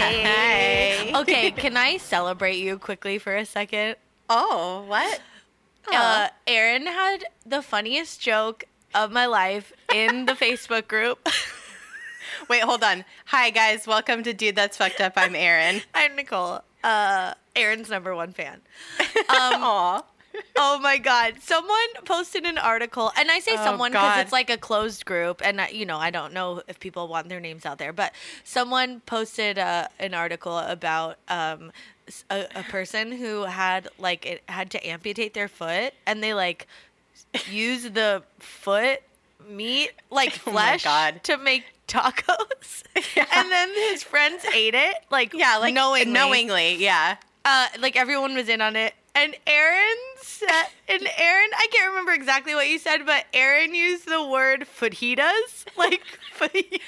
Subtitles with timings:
[0.00, 1.12] Hey.
[1.14, 3.96] okay, can I celebrate you quickly for a second?
[4.30, 5.20] Oh, what?
[5.92, 8.64] Uh, Erin had the funniest joke
[8.94, 11.28] of my life in the Facebook group.
[12.48, 13.04] Wait, hold on.
[13.26, 13.86] Hi, guys.
[13.86, 15.12] Welcome to Dude That's Fucked Up.
[15.16, 15.82] I'm Erin.
[15.94, 18.62] I'm Nicole, uh, Erin's number one fan.
[19.28, 20.02] Um, Aw.
[20.56, 24.50] Oh my god someone posted an article and i say Oh, someone because it's like
[24.50, 27.64] a closed group and I, you know i don't know if people want their names
[27.66, 28.12] out there but
[28.44, 31.72] someone posted uh, an article about um,
[32.30, 36.66] a, a person who had like it had to amputate their foot and they like
[37.50, 39.00] use the foot
[39.48, 41.22] meat like Oh flesh God.
[41.24, 42.82] to make tacos
[43.16, 43.26] Yeah.
[43.32, 46.74] and then his friends ate it like Yeah, like knowingly knowingly.
[46.76, 47.16] Yeah.
[47.44, 48.94] uh, like everyone was in on it.
[49.20, 54.08] And Erin said, and Erin, I can't remember exactly what you said, but Erin used
[54.08, 56.02] the word fajitas, like
[56.38, 56.80] fajitas.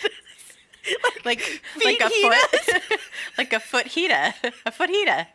[1.27, 3.01] Like like a foot,
[3.39, 4.34] like a foot hita,
[4.67, 5.27] a foot hita.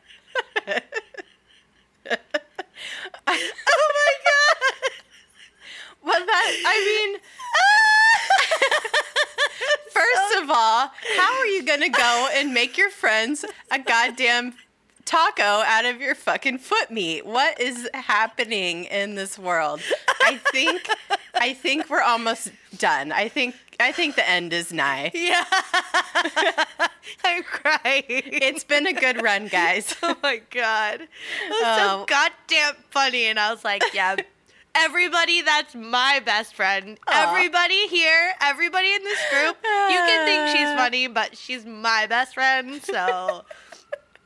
[3.27, 3.37] oh
[3.95, 4.55] my god!
[6.03, 7.19] Well, that I mean,
[9.93, 14.53] first of all, how are you gonna go and make your friends a goddamn
[15.07, 17.25] taco out of your fucking foot meat?
[17.25, 19.81] What is happening in this world?
[20.21, 20.87] I think,
[21.33, 23.11] I think we're almost done.
[23.11, 25.09] I think, I think the end is nigh.
[25.13, 25.43] Yeah,
[27.23, 28.03] I'm crying.
[28.07, 29.95] It's been a good run, guys.
[30.03, 31.09] oh my god, it
[31.49, 31.77] was Oh.
[31.77, 34.17] so um, goddamn funny, and I was like, yeah.
[34.79, 36.99] Everybody that's my best friend.
[37.07, 37.29] Aw.
[37.31, 42.35] Everybody here, everybody in this group, you can think she's funny, but she's my best
[42.35, 43.43] friend, so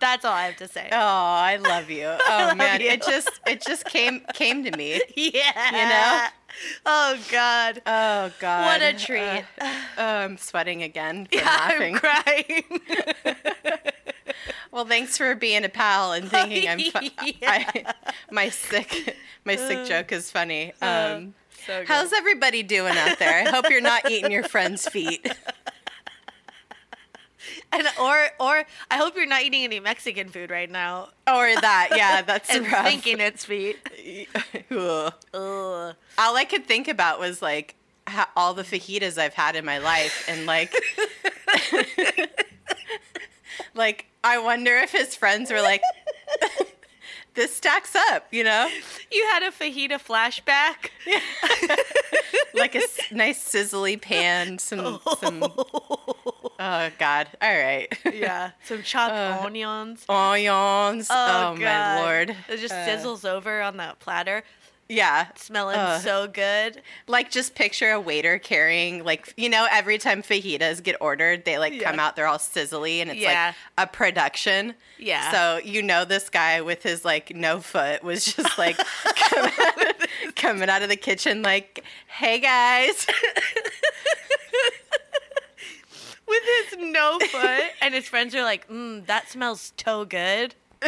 [0.01, 0.89] that's all I have to say.
[0.91, 2.07] Oh, I love you.
[2.29, 2.87] Oh love man, you.
[2.89, 5.01] it just it just came came to me.
[5.15, 5.71] Yeah.
[5.71, 6.27] You know?
[6.85, 7.81] Oh God.
[7.85, 8.65] Oh god.
[8.65, 9.45] What a treat.
[9.61, 11.95] Uh, oh, I'm sweating again from yeah, laughing.
[11.95, 12.63] I'm crying.
[14.71, 17.09] Well, thanks for being a pal and thinking I'm fu-
[17.41, 17.63] Yeah.
[17.75, 17.93] I,
[18.31, 20.73] my sick my sick joke is funny.
[20.81, 21.33] Uh, Um,
[21.65, 21.87] so good.
[21.89, 23.45] how's everybody doing out there?
[23.45, 25.27] I hope you're not eating your friends' feet.
[27.71, 31.89] and or or I hope you're not eating any Mexican food right now Or that,
[31.95, 32.85] yeah, that's and rough.
[32.85, 33.77] thinking it's feet.
[34.71, 35.13] Ugh.
[35.33, 35.95] Ugh.
[36.17, 37.75] all I could think about was like
[38.07, 40.73] ha- all the fajitas I've had in my life, and like,
[43.73, 45.81] like I wonder if his friends were like,
[47.33, 48.69] "This stacks up," you know,
[49.11, 50.89] You had a fajita flashback.
[52.53, 55.43] like a s- nice sizzly pan, some some.
[56.63, 57.27] Oh God!
[57.41, 57.87] All right.
[58.13, 60.05] yeah, some chopped Uh, onions.
[60.07, 61.07] Onions.
[61.09, 62.01] Oh, my God.
[62.01, 62.35] lord!
[62.49, 64.43] It just Uh, sizzles over on that platter,
[64.91, 65.27] Yeah.
[65.35, 65.99] smelling uh.
[65.99, 66.81] so good.
[67.07, 71.57] Like just picture a waiter carrying like you know every time fajitas get ordered they
[71.57, 73.53] like come out they're all sizzly and it's Yeah.
[73.77, 74.73] like a production.
[74.99, 75.31] Yeah.
[75.31, 78.77] So you know this guy with his like no foot was just like
[79.15, 79.95] coming, out,
[80.35, 83.07] coming out of the kitchen like, "Hey guys."
[86.27, 90.55] With his no foot, and his friends are like, mm, "That smells so good."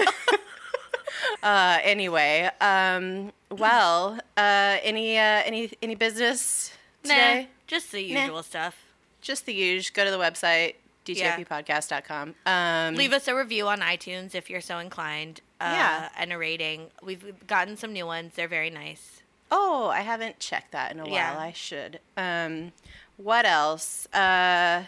[1.41, 6.72] Uh anyway, um well, uh any uh any any business
[7.03, 7.41] today?
[7.41, 8.22] Nah, just the Nah.
[8.22, 8.75] usual stuff.
[9.22, 9.91] Just the usual.
[9.95, 10.75] Go to the website
[11.06, 11.38] Yeah.
[11.38, 12.35] dtfpodcast.com.
[12.45, 15.41] Um Leave us a review on iTunes if you're so inclined.
[15.61, 16.09] Uh, Yeah.
[16.17, 16.88] And a rating.
[17.01, 18.34] We've gotten some new ones.
[18.35, 19.22] They're very nice.
[19.51, 21.13] Oh, I haven't checked that in a while.
[21.13, 21.38] Yeah.
[21.40, 22.00] I should.
[22.17, 22.72] Um,
[23.17, 24.07] what else?
[24.13, 24.85] Uh,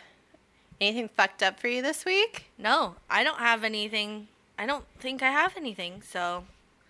[0.82, 2.46] anything fucked up for you this week?
[2.58, 4.28] No, I don't have anything.
[4.58, 6.02] I don't think I have anything.
[6.02, 6.46] So,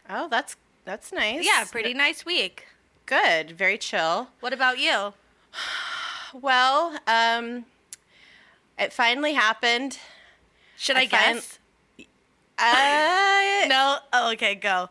[0.10, 0.56] Oh, that's
[0.86, 1.46] that's nice.
[1.46, 2.68] yeah, pretty nice week.
[3.06, 3.52] good.
[3.52, 4.30] Very chill.
[4.40, 5.14] What about you?
[6.34, 7.64] Well, um,
[8.78, 9.98] it finally happened.
[10.76, 11.60] Should I I, find- guess?
[12.58, 13.98] Uh, No?
[14.12, 14.90] Oh, okay, go.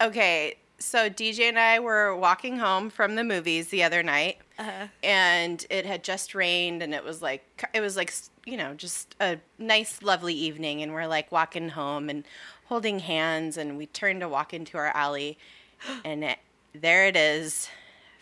[0.00, 4.38] Okay, so DJ and I were walking home from the movies the other night.
[4.58, 8.12] Uh, and it had just rained and it was like it was like
[8.50, 12.24] you know just a nice lovely evening and we're like walking home and
[12.66, 15.38] holding hands and we turn to walk into our alley
[16.04, 16.38] and it,
[16.74, 17.68] there it is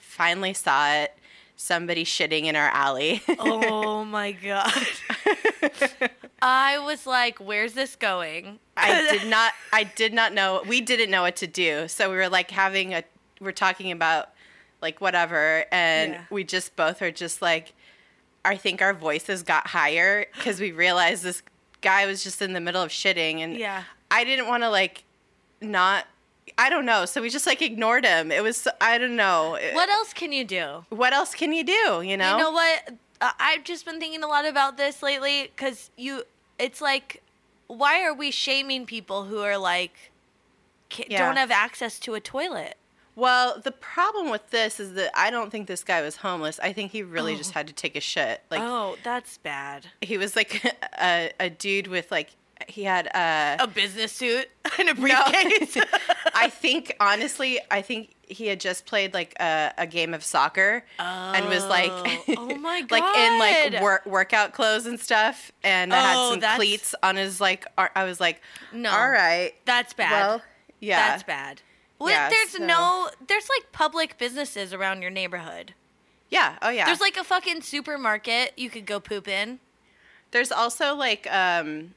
[0.00, 1.14] finally saw it
[1.56, 4.72] somebody shitting in our alley oh my god.
[6.40, 8.58] I was like, where's this going?
[8.76, 12.14] i did not i did not know we didn't know what to do so we
[12.16, 13.02] were like having a
[13.40, 14.28] we're talking about
[14.80, 16.20] like whatever and Yeah.
[16.30, 17.72] we just both are just like
[18.44, 21.42] i think our voices got higher because we realized this
[21.80, 23.82] guy was just in the middle of shitting and Yeah.
[24.10, 25.04] i didn't want to like
[25.60, 26.06] not
[26.56, 29.88] i don't know so we just like ignored him it was i don't know What
[29.90, 30.84] else can you do?
[30.90, 32.90] what else can you do you know You know what?
[33.20, 36.22] Uh, I've just been thinking a lot about this lately because you
[36.58, 37.20] it's like,
[37.66, 40.12] why are we shaming people who are like,
[40.96, 41.26] Yeah.
[41.26, 42.76] don't have access to a toilet?
[43.18, 46.60] Well, the problem with this is that I don't think this guy was homeless.
[46.62, 48.42] I think he really just had to take a shit.
[48.48, 49.86] Like oh, that's bad.
[50.00, 50.62] he was like
[51.02, 52.30] a, a dude with like
[52.68, 54.48] he had uh A business suit
[54.78, 55.76] and a briefcase.
[56.34, 60.84] I think honestly, I think he had just played like a, a game of soccer
[61.00, 61.90] and was like,
[62.36, 62.54] Oh.
[62.60, 63.38] my god, like in
[63.72, 67.66] like work, workout clothes and stuff, and had Oh, some that's- cleats on his like.
[67.76, 68.40] ar- I was like,
[68.72, 68.90] No.
[68.90, 70.12] all right, That's bad.
[70.12, 70.42] well,
[70.78, 71.62] yeah, That's bad.
[71.98, 75.74] Well, Yeah, there's so- no, there's like public businesses around your neighborhood.
[76.30, 76.84] yeah, oh yeah.
[76.86, 79.58] There's like a fucking supermarket you could go poop in.
[80.30, 81.94] There's also like um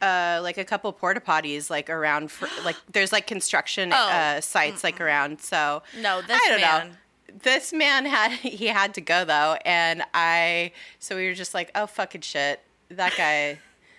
[0.00, 3.96] uh like a couple porta potties like around for like there's like construction Oh.
[4.08, 6.88] uh sites like around so No, this I don't man.
[6.90, 6.94] know.
[7.42, 11.70] This man had he had to go though and I so we were just like
[11.74, 12.60] oh fucking shit
[12.90, 13.58] that guy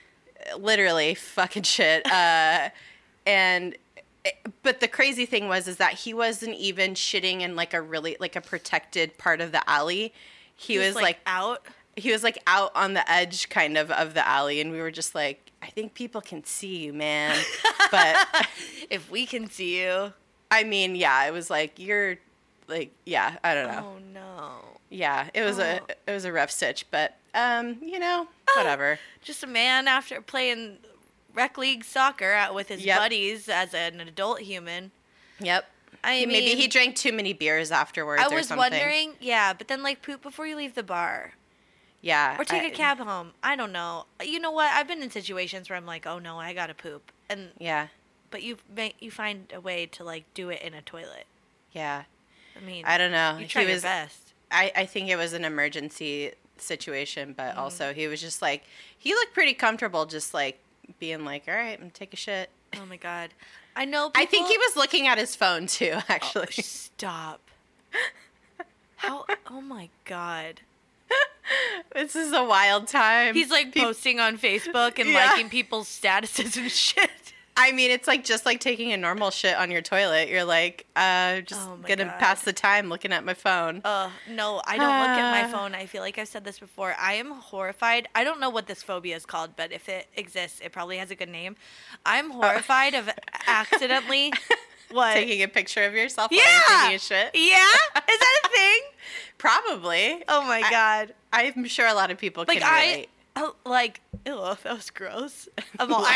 [0.57, 2.69] literally fucking shit uh
[3.25, 3.75] and
[4.63, 8.17] but the crazy thing was is that he wasn't even shitting in like a really
[8.19, 10.13] like a protected part of the alley
[10.55, 11.65] he, was, like out.
[11.95, 14.91] he was like out on the edge kind of of the alley and we were
[14.91, 17.37] just like i think people can see you man
[17.91, 18.27] but
[18.89, 20.11] If we can see you.
[20.51, 22.17] i mean yeah it was like you're
[22.67, 24.49] like yeah i don't know Oh no.
[24.89, 25.85] yeah it was a Oh.
[26.07, 28.27] it was a rough stitch but um you know
[28.57, 30.77] whatever Just a man after playing
[31.33, 32.97] rec league soccer out with his Yep.
[32.97, 34.91] buddies as an adult human.
[35.39, 35.69] yep
[36.03, 39.51] I mean, maybe he drank too many beers afterwards I or was something wondering, yeah,
[39.53, 41.33] but then like poop before you leave the bar.
[42.01, 43.31] yeah Or take a cab home.
[43.43, 44.05] I don't know.
[44.23, 44.71] You know what?
[44.71, 47.87] I've been in situations where I'm like, oh no, I gotta poop, and yeah
[48.31, 51.25] but you ma- you find a way to like do it in a toilet.
[51.73, 52.03] yeah
[52.55, 54.33] I mean, i don't know you try he your was best.
[54.51, 57.59] I, I think it was an emergency situation, but Mm-hmm.
[57.59, 58.63] also he was just like
[58.97, 60.59] he looked pretty comfortable, just like
[60.99, 63.31] being like, "All right, I'm gonna take a shit." Oh my god,
[63.75, 64.11] I know.
[64.15, 66.51] I think he was looking at his phone too, oh, actually.
[66.51, 67.41] Stop.
[68.97, 69.25] How?
[69.49, 70.61] Oh my god.
[71.95, 73.33] this is a wild time.
[73.33, 75.25] He's like Peop- posting on Facebook and Yeah.
[75.31, 77.09] liking people's statuses and shit.
[77.61, 80.29] I mean, it's like just like taking a normal shit on your toilet.
[80.29, 82.17] You're like, uh, just Oh gonna God.
[82.19, 83.81] pass the time looking at my phone.
[83.83, 85.75] Uh, no, I don't look at my phone.
[85.75, 86.95] I feel like I've said this before.
[86.97, 88.07] I am horrified.
[88.15, 91.11] I don't know what this phobia is called, but if it exists, it probably has
[91.11, 91.57] a good name.
[92.05, 93.09] I'm horrified of
[93.47, 94.31] accidentally.
[94.91, 95.13] What?
[95.13, 96.89] Taking a picture of yourself while yeah.
[96.89, 97.29] you're shit.
[97.35, 97.57] Yeah.
[97.63, 98.79] Is that a thing?
[99.37, 100.23] Probably.
[100.27, 101.13] Oh my god.
[101.31, 102.81] I'm sure a lot of people Like can I.
[102.91, 103.09] relate.
[103.35, 105.47] Oh, like, ew, that was gross.
[105.77, 106.07] I'm all,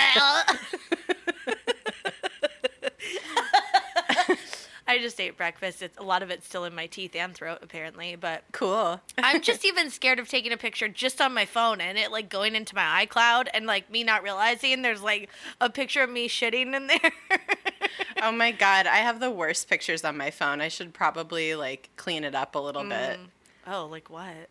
[4.94, 5.82] I just ate breakfast.
[5.82, 8.16] It's a lot of it's still in my teeth and throat, apparently.
[8.16, 9.02] But cool.
[9.18, 12.30] I'm just even scared of taking a picture just on my phone and it like
[12.30, 15.30] going into my iCloud and like me not realizing there's like
[15.60, 17.12] a picture of me shitting in there.
[18.22, 20.62] Oh my god, I have the worst pictures on my phone.
[20.62, 23.20] I should probably like clean it up a little bit.
[23.68, 24.48] oh, like what?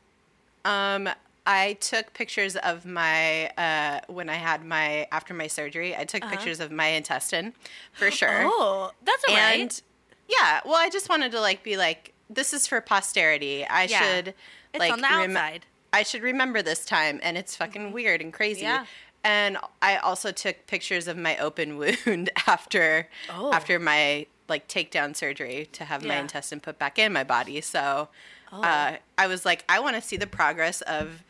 [0.66, 1.08] Um
[1.46, 5.96] I took pictures of my uh when I had my after my surgery.
[5.96, 7.54] I took pictures of my intestine
[7.94, 8.42] for sure.
[8.44, 9.82] Oh, that's all right.
[10.28, 13.66] Yeah, well I just wanted to like be like this is for posterity.
[13.66, 14.00] I Yeah.
[14.00, 14.28] should
[14.72, 15.66] It's like on the rem- outside.
[15.92, 18.62] I should remember this time and it's fucking weird and crazy.
[18.62, 18.86] Yeah.
[19.24, 21.76] And I also took pictures of my open
[22.06, 23.52] wound after Oh.
[23.52, 27.60] after my like takedown surgery to have my intestine put back in my body.
[27.60, 28.08] So
[28.50, 28.62] Oh.
[28.62, 31.22] uh, I was like, I want to see the progress of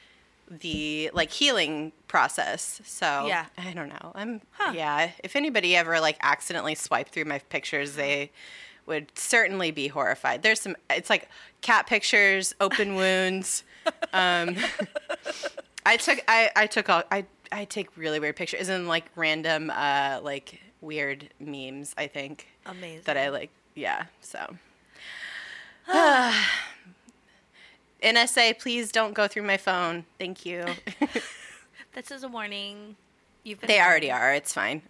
[0.51, 2.81] the like healing process.
[2.85, 3.47] So Yeah.
[3.59, 4.13] I don't know.
[4.15, 4.73] I'm Huh.
[4.75, 5.11] yeah.
[5.25, 8.31] If anybody ever like accidentally swiped through my pictures, they
[8.87, 10.43] would certainly be horrified.
[10.43, 10.77] There's some.
[10.91, 11.29] It's like
[11.61, 13.65] cat pictures, open wounds.
[14.13, 14.57] Um,
[15.87, 19.71] I took I I took all I I take really weird pictures and like random
[19.71, 21.95] uh like weird memes.
[21.97, 23.03] I think Amazing.
[23.05, 23.51] that I like.
[23.75, 24.05] Yeah.
[24.21, 24.57] So.
[28.03, 30.05] NSA, please don't go through my phone.
[30.19, 30.67] Thank you.
[31.95, 32.97] This is a warning.
[33.45, 34.33] You've been they already are.
[34.33, 34.81] It's fine.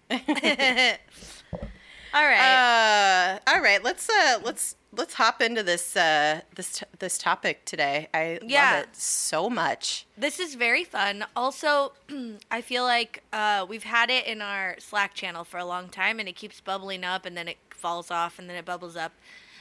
[2.15, 3.39] All right.
[3.47, 3.83] Uh, all right.
[3.83, 8.09] Let's uh, let's let's hop into this uh, this t- this topic today.
[8.13, 8.73] I Yeah.
[8.75, 10.07] love it so much.
[10.17, 11.25] This is very fun.
[11.35, 11.93] Also,
[12.51, 16.19] I feel like uh, we've had it in our Slack channel for a long time,
[16.21, 19.13] and it keeps bubbling up, and then it falls off, and then it bubbles up,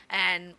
[0.09, 0.53] and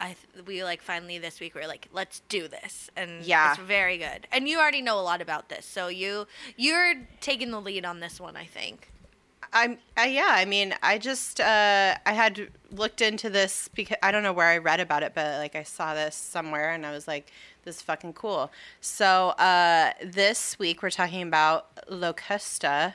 [0.00, 3.50] I th- we like finally this week we are like, let's do this, and Yeah.
[3.52, 4.28] it's very good.
[4.30, 6.26] And you already know a lot about this, so you
[6.56, 8.90] you're taking the lead on this one, I think.
[9.52, 10.28] I'm uh, yeah.
[10.30, 14.46] I mean, I just uh, I had looked into this because I don't know where
[14.46, 17.30] I read about it, but like I saw this somewhere and I was like,
[17.64, 18.50] this is fucking cool.
[18.80, 22.94] So uh, this week we're talking about Locusta.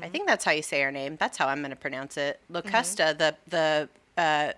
[0.00, 1.16] I think that's how you say her name.
[1.18, 2.38] That's how I'm going to pronounce it.
[2.52, 4.52] Locusta, the the uh,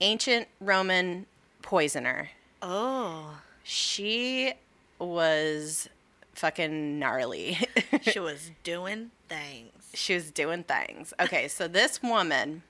[0.00, 1.26] ancient Roman
[1.60, 2.30] poisoner.
[2.62, 4.54] Oh, She
[4.98, 5.90] was
[6.34, 7.58] fucking gnarly.
[8.02, 9.72] she was doing things.
[9.94, 11.12] she was doing things.
[11.20, 12.62] Okay, so this woman,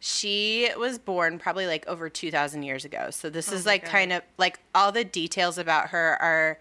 [0.00, 3.10] she was born probably like over 2,000 years ago.
[3.10, 3.90] So this is like God.
[3.90, 6.58] kind of like all the details about her are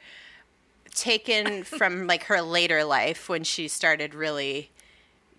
[0.93, 4.71] taken from like her later life when she started really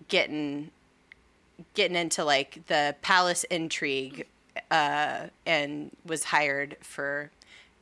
[0.09, 0.71] getting
[1.75, 4.27] getting into like the palace intrigue
[4.71, 7.31] uh, and was hired for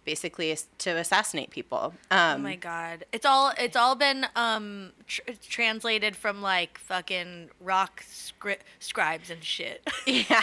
[0.07, 1.93] basically to assassinate people.
[2.11, 3.05] Um, Oh my god.
[3.13, 9.45] It's all it's all been um tr- translated from like fucking rock scri- scribes and
[9.45, 9.87] shit.
[10.07, 10.43] Yeah.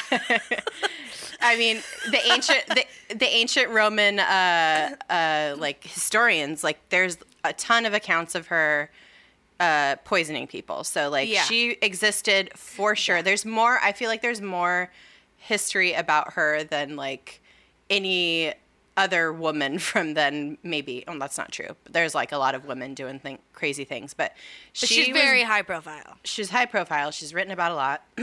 [1.41, 7.53] I mean, the ancient the, the ancient Roman uh uh like historians like there's a
[7.53, 8.91] ton of accounts of her
[9.60, 10.84] uh poisoning people.
[10.84, 11.43] So like Yeah.
[11.43, 13.22] she existed for sure.
[13.22, 14.91] There's more I feel like there's more
[15.38, 17.41] history about her than like
[17.89, 18.53] any
[18.95, 22.65] other woman from then maybe oh that's not true but there's like a lot of
[22.65, 24.33] women doing thing, crazy things but
[24.73, 26.17] she But she's was very high profile.
[26.23, 27.12] she's high profile.
[27.12, 28.03] She's written about a lot,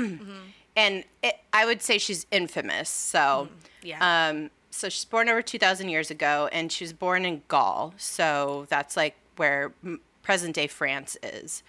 [0.76, 2.88] and it, I would say she's infamous.
[2.88, 3.48] So,
[3.82, 4.28] yeah.
[4.28, 7.94] um, so she's born over two thousand years ago, and she was born in Gaul.
[7.96, 9.72] So that's like where
[10.22, 11.62] present day France is.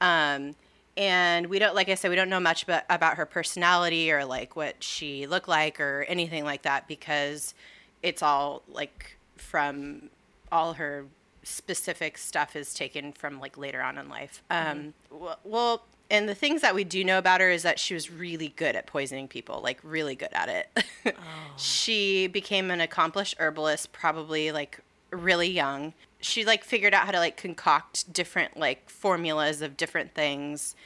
[0.00, 0.54] Um,
[0.96, 4.24] and we don't, like I said, we don't know much about, about her personality or
[4.24, 7.54] like what she looked like or anything like that because
[8.02, 10.10] it's all like from
[10.50, 11.06] all her
[11.42, 14.42] specific stuff is taken from like later on in life.
[14.50, 17.94] Um, w- well, and the things that we do know about her is that she
[17.94, 20.84] was really good at poisoning people, like really good at it.
[21.56, 25.92] She became an accomplished herbalist probably like really young.
[26.20, 30.76] She like figured out how to like concoct different like formulas of different things.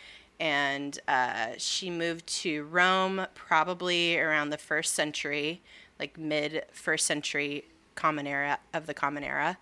[0.40, 5.60] And uh, she moved to Rome probably around the first century,
[6.02, 9.56] like mid first century common era of the common era.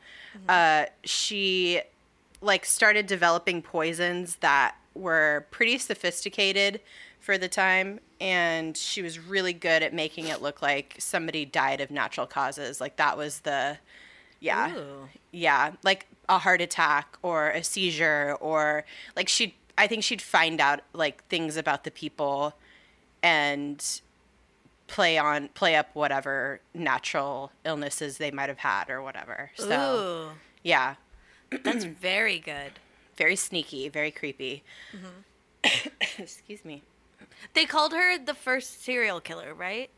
[0.49, 1.83] Uh, she
[2.41, 6.81] like started developing poisons that were pretty sophisticated
[7.21, 11.83] for the time and she was really good at making it look like somebody died
[11.83, 13.77] of natural causes like that was the
[14.41, 15.09] yeah Ooh.
[15.31, 20.63] yeah like a heart attack or a seizure or like she'd i think she'd find
[20.63, 22.55] out like things about the people
[23.23, 24.01] and
[24.91, 30.37] play on play up whatever natural illnesses they might have had or whatever so Ooh,
[30.63, 30.97] yeah
[31.63, 32.73] that's very good.
[33.17, 34.63] very sneaky, very creepy.
[34.95, 35.89] Mm-hmm.
[36.23, 36.83] Excuse me.
[37.55, 39.91] They called her the first serial killer, right?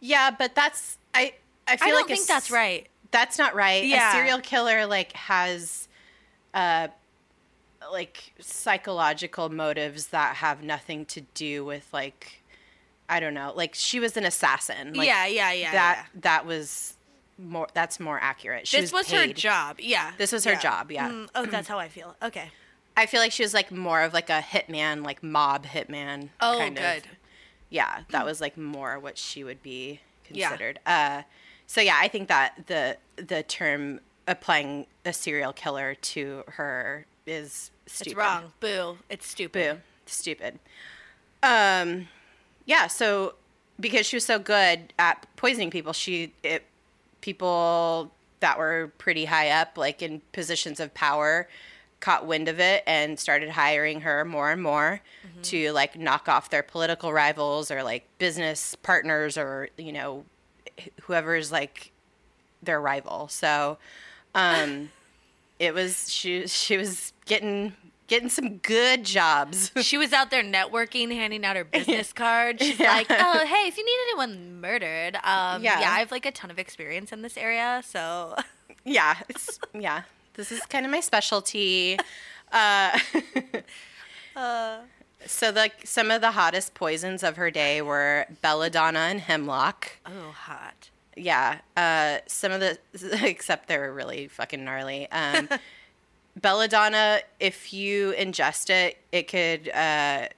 [0.00, 1.34] Yeah, but that's I.
[1.66, 2.88] I feel like I don't a think that's right.
[3.12, 3.84] That's not right.
[3.84, 4.10] Yeah.
[4.10, 5.88] A serial killer like has,
[6.54, 6.88] uh,
[7.92, 12.39] like psychological motives that have nothing to do with like,
[13.10, 13.52] I don't know.
[13.54, 14.94] Like she was an assassin.
[14.94, 15.72] Like, yeah, yeah, yeah.
[15.72, 16.20] That yeah.
[16.22, 16.94] that was
[17.38, 17.68] more.
[17.74, 18.66] That's more accurate.
[18.68, 19.36] She This was, her paid.
[19.36, 19.76] job.
[19.80, 20.12] Yeah.
[20.16, 20.60] This was her Yeah.
[20.60, 21.10] job, yeah.
[21.10, 22.14] Mm, oh, that's how I feel.
[22.22, 22.50] Okay.
[22.96, 26.28] I feel like she was like more of like a hitman, like mob hitman.
[26.40, 26.84] Oh, kind of.
[26.84, 27.02] good.
[27.70, 30.00] yeah, that was like more what she would be
[30.30, 30.48] Yeah.
[30.48, 30.80] considered.
[30.86, 31.22] Uh,
[31.66, 37.70] so yeah, I think that the the term applying a serial killer to her is
[37.86, 38.10] stupid.
[38.10, 38.52] It's wrong.
[38.60, 38.98] Boo.
[39.08, 39.76] It's stupid.
[39.76, 40.58] Boo, stupid.
[41.42, 42.08] Um,
[42.70, 42.86] yeah.
[42.86, 43.34] So
[43.80, 46.64] because she was so good at poisoning people, she it
[47.20, 51.48] people that were pretty high up, like in positions of power,
[51.98, 55.00] caught wind of it and started hiring her more and more
[55.42, 60.24] to like knock off their political rivals or like business partners or you know
[60.78, 61.90] wh- whoever's like
[62.62, 63.26] their rival.
[63.26, 63.78] So
[64.36, 64.90] um
[65.58, 67.74] it was she she was getting
[68.10, 69.70] getting some good jobs.
[69.82, 72.60] She was out there networking, handing out her business card.
[72.60, 72.92] She's Yeah.
[72.92, 75.80] like, "Oh, hey, if you need anyone murdered, um, yeah.
[75.80, 75.90] Yeah.
[75.92, 78.36] I have like a ton of experience in this area, so
[78.84, 80.02] yeah, it's yeah.
[80.34, 81.98] This is kind of my specialty.
[82.52, 82.98] Uh,
[84.36, 84.78] uh,
[85.26, 89.92] so like some of the hottest poisons of her day were belladonna and hemlock.
[90.06, 90.90] oh, hot.
[91.16, 92.78] Yeah, uh, some of the
[93.24, 95.10] except they're really fucking gnarly.
[95.10, 95.48] Um,
[96.40, 100.28] belladonna, if you ingest it, it could uh,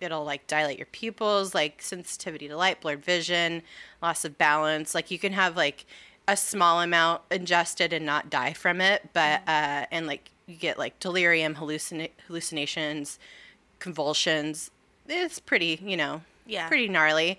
[0.00, 3.62] it'll like dilate your pupils, like sensitivity to light, blurred vision,
[4.02, 4.94] loss of balance.
[4.94, 5.84] Like you can have like
[6.28, 10.78] a small amount ingested and not die from it, but uh, and like you get
[10.78, 13.18] like delirium, hallucina- hallucinations,
[13.78, 14.70] convulsions.
[15.08, 16.68] It's pretty, you know, Yeah.
[16.68, 17.38] pretty gnarly.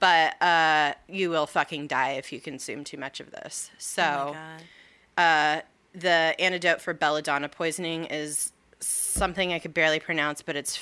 [0.00, 3.70] But uh, you will fucking die if you consume too much of this.
[3.78, 5.60] So Oh uh,
[5.94, 10.78] the antidote for belladonna poisoning is something I could barely pronounce, but it's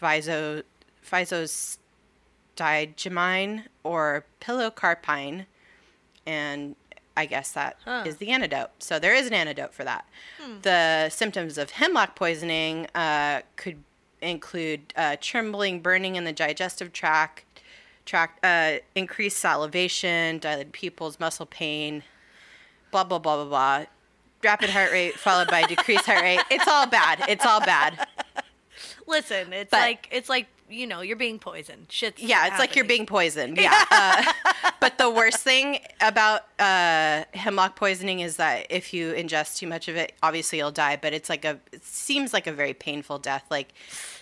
[0.00, 0.62] physo
[2.56, 5.46] physostigmine or pilocarpine,
[6.26, 6.76] and
[7.16, 8.16] I guess that is Huh.
[8.18, 8.70] the antidote.
[8.78, 10.06] So there is an antidote for that.
[10.62, 13.82] The symptoms of hemlock poisoning uh, could
[14.20, 17.44] include uh, trembling, burning in the digestive tract,
[18.06, 22.02] tract, uh, increased salivation, dilated pupils, muscle pain,
[22.90, 23.84] blah blah blah blah blah.
[24.44, 26.40] Rapid heart rate followed by decreased heart rate.
[26.50, 27.24] It's all bad.
[27.28, 28.06] It's all bad.
[29.06, 31.86] Listen, it's But- like it's like you know you're being poisoned.
[31.90, 33.56] Shit's Yeah, it's like you're being poisoned.
[33.58, 33.84] Yeah.
[33.90, 34.32] Uh,
[34.80, 39.88] but the worst thing about uh, hemlock poisoning is that if you ingest too much
[39.88, 40.96] of it, obviously you'll die.
[41.00, 43.44] But it's like a, it seems like a very painful death.
[43.50, 43.72] Like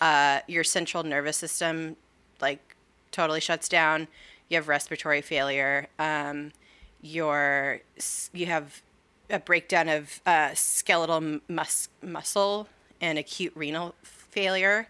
[0.01, 1.95] uh, your central nervous system,
[2.41, 2.75] like
[3.11, 4.07] totally shuts down.
[4.49, 5.87] You have respiratory failure.
[5.97, 6.51] Um,
[7.01, 7.79] your
[8.33, 8.81] you have
[9.29, 12.67] a breakdown of uh, skeletal mus- muscle
[13.01, 14.87] and acute renal failure.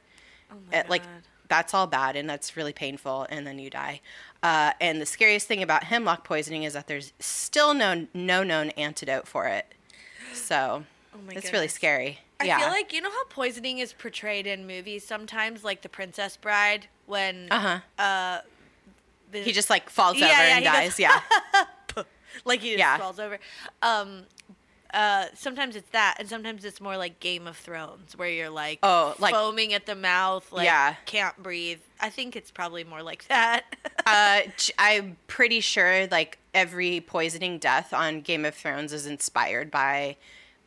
[0.51, 1.03] Oh my uh, like
[1.49, 4.01] that's all bad and that's really painful and then you die.
[4.41, 8.69] Uh, and the scariest thing about hemlock poisoning is that there's still no no known
[8.71, 9.65] antidote for it.
[10.33, 10.83] So
[11.15, 11.73] Oh it's really goodness.
[11.73, 12.19] scary.
[12.39, 12.57] I yeah.
[12.59, 16.87] feel like you know how poisoning is portrayed in movies sometimes, like The Princess Bride,
[17.05, 17.79] when uh-huh.
[18.03, 18.41] uh,
[19.31, 21.21] the- he just like falls Yeah, over yeah, and dies goes- yeah
[22.45, 22.97] like he just Yeah.
[22.97, 23.39] falls over.
[23.81, 24.23] Um,
[24.93, 28.77] uh, sometimes it's that, and sometimes it's more like Game of Thrones, where you're like,
[28.83, 30.95] Oh, like- foaming at the mouth, like Yeah.
[31.05, 31.79] can't breathe.
[31.99, 33.63] I think it's probably more like that.
[34.05, 34.41] uh,
[34.77, 40.15] i'm pretty sure like every poisoning death on game of thrones is inspired by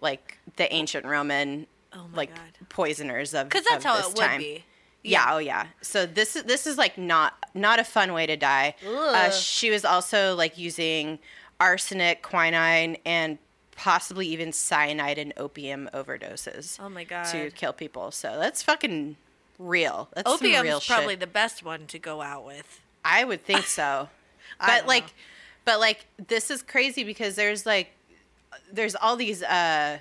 [0.00, 2.68] like the ancient roman Oh my like God.
[2.70, 4.40] poisoners of Because that's of how this it would time.
[4.40, 4.64] be.
[5.04, 5.26] Yeah.
[5.34, 5.66] oh yeah.
[5.82, 8.74] So this is this is like not not a fun way to die.
[8.84, 11.18] Uh, she was also like using
[11.60, 13.38] arsenic, quinine, and
[13.76, 17.26] possibly even cyanide and opium overdoses Oh my god.
[17.26, 18.10] to kill people.
[18.10, 19.16] So that's fucking
[19.58, 20.08] real.
[20.14, 21.20] That's some real probably shit.
[21.20, 22.80] the best one to go out with.
[23.04, 24.08] I would think so.
[24.58, 25.12] But like know.
[25.66, 27.90] but like this is crazy because there's like
[28.72, 29.98] there's all these uh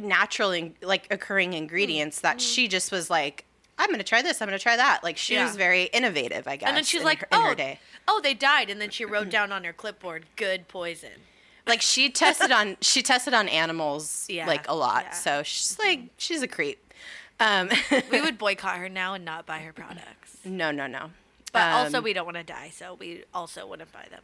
[0.00, 3.44] natural in, like occurring ingredients that she just was like
[3.78, 5.02] I'm going to try this, I'm going to try that.
[5.02, 5.40] Like she Mm-hmm.
[5.40, 5.46] Yeah.
[5.46, 6.68] was very innovative, I guess.
[6.68, 7.80] And then she's in like, her, in "Oh, her day.
[8.06, 11.10] oh, they died," and then she wrote down on her clipboard, "Good poison."
[11.66, 15.04] Like she tested on she tested on animals Yeah, like a lot.
[15.06, 15.10] yeah.
[15.12, 16.78] So she's like she's a creep.
[17.40, 17.70] Um
[18.10, 20.38] We would boycott her now and not buy her products.
[20.44, 21.10] No, no, no.
[21.52, 24.22] But Um, also, we don't want to die, so we also wouldn't buy them.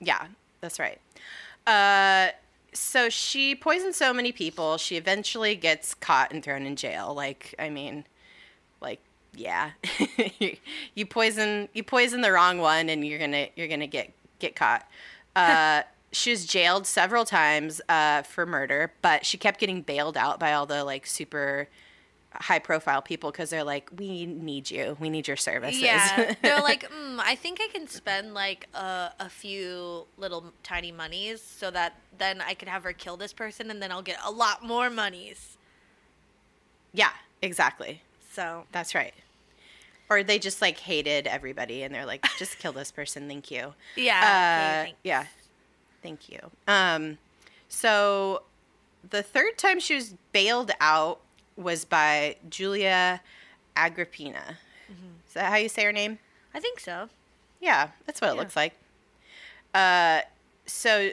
[0.00, 0.26] Yeah,
[0.60, 1.00] that's right.
[1.66, 2.28] Uh,
[2.72, 4.76] so she poisoned so many people.
[4.76, 7.14] She eventually gets caught and thrown in jail.
[7.14, 8.04] Like, I mean,
[8.84, 9.00] like,
[9.34, 9.72] yeah,
[10.94, 14.86] you poison you poison the wrong one, and you're gonna you're gonna get get caught.
[15.36, 20.38] Uh, she was jailed several times uh, for murder, but she kept getting bailed out
[20.38, 21.68] by all the like super
[22.34, 25.82] high profile people because they're like, we need you, we need your services.
[25.82, 30.92] Yeah, they're like, mm, I think I can spend like a, a few little tiny
[30.92, 34.18] monies so that then I could have her kill this person, and then I'll get
[34.24, 35.56] a lot more monies.
[36.92, 37.10] yeah,
[37.42, 38.02] exactly.
[38.34, 39.14] So That's right.
[40.10, 43.74] Or they just like hated everybody and they're like, just kill this person, thank you.
[43.96, 45.26] yeah, Uh, okay, yeah.
[46.02, 46.38] Thank you.
[46.68, 47.18] Um,
[47.68, 48.42] so
[49.08, 51.20] the third time she was bailed out
[51.56, 53.20] was by Julia
[53.76, 54.58] Agrippina.
[55.26, 56.18] Is that how you say her name?
[56.54, 57.08] I think so.
[57.60, 58.74] Yeah, that's what it looks like.
[59.72, 60.20] Uh,
[60.66, 61.10] so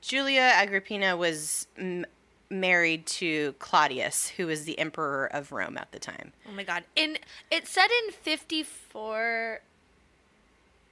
[0.00, 2.06] Julia Agrippina was m-
[2.50, 6.32] married to Claudius, who was the emperor of Rome at the time.
[6.48, 6.84] Oh my god!
[6.96, 7.18] In
[7.50, 9.60] it said in fifty four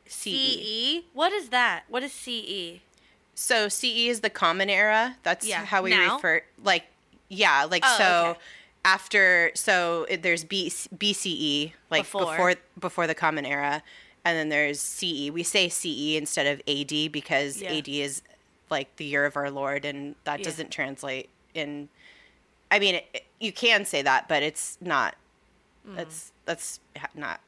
[0.06, 0.22] CE.
[0.30, 1.02] CE.
[1.12, 1.84] What is that?
[1.88, 2.80] What is CE?
[3.34, 5.16] So CE is the common era.
[5.22, 6.16] That's Yeah, how we now?
[6.16, 6.42] refer.
[6.62, 6.84] Like,
[7.28, 8.26] yeah, like Oh, so.
[8.30, 8.38] okay.
[8.84, 12.26] After so it, there's B, BCE like Before.
[12.26, 12.54] before.
[12.78, 13.80] before the common era,
[14.24, 15.30] and then there's CE.
[15.30, 17.74] We say CE instead of AD because Yeah.
[17.74, 18.22] AD is
[18.70, 20.44] like the year of our Lord, and that Yeah.
[20.46, 21.88] doesn't translate in.
[22.70, 25.16] I mean, it, you can say that, but it's not.
[25.88, 25.96] Mm.
[25.96, 26.80] That's that's
[27.14, 27.40] not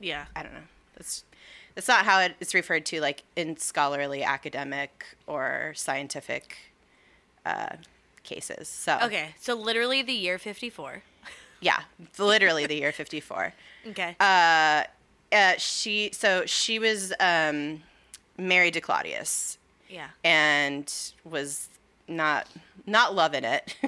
[0.00, 0.26] Yeah.
[0.34, 0.60] I don't know.
[0.96, 1.24] That's
[1.74, 6.56] that's not how it, it's referred to, like in scholarly, academic, or scientific
[7.44, 7.76] uh,
[8.22, 8.68] cases.
[8.68, 11.02] So Okay, so literally the year fifty four.
[11.60, 11.80] yeah,
[12.18, 13.52] literally the year fifty four.
[13.86, 14.16] Okay.
[14.18, 14.84] Uh,
[15.30, 17.82] uh, she so she was um,
[18.38, 19.58] married to Claudius
[19.90, 20.08] yeah.
[20.24, 20.90] and
[21.22, 21.68] was
[22.08, 22.46] not
[22.86, 23.74] not loving it.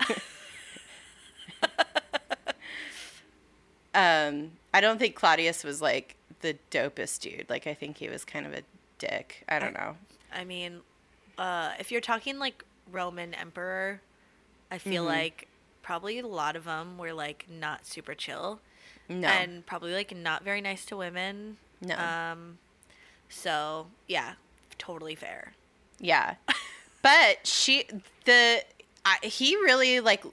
[3.94, 7.46] Um, I don't think Claudius was like the dopest dude.
[7.48, 8.60] Like I think he was kind of a
[8.98, 9.42] dick.
[9.48, 9.96] I don't know.
[10.34, 10.80] I mean,
[11.38, 14.02] uh, if you're talking like Roman emperor,
[14.70, 15.08] I feel Mhm.
[15.08, 15.48] like
[15.82, 18.60] probably a lot of them were like not super chill
[19.08, 19.28] No.
[19.28, 21.56] and probably like not very nice to women.
[21.80, 21.96] No.
[21.96, 22.58] Um,
[23.30, 24.34] so yeah,
[24.76, 25.54] totally fair.
[25.98, 26.34] Yeah.
[27.00, 27.86] But she
[28.26, 28.62] the
[29.06, 30.24] I, he really like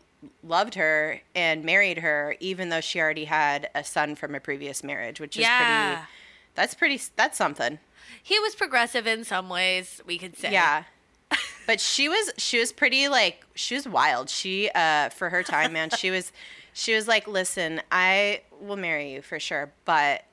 [0.42, 4.84] loved her and married her even though she already had a son from a previous
[4.84, 5.96] marriage, which is Yeah.
[5.96, 6.08] pretty
[6.56, 7.80] that's pretty that's something.
[8.22, 10.52] He was progressive in some ways, we could say.
[10.52, 10.84] Yeah.
[11.66, 14.30] But she was she was pretty like she was wild.
[14.30, 16.32] She uh for her time, man, she was
[16.74, 20.26] she was like, "Listen, I will marry you for sure, but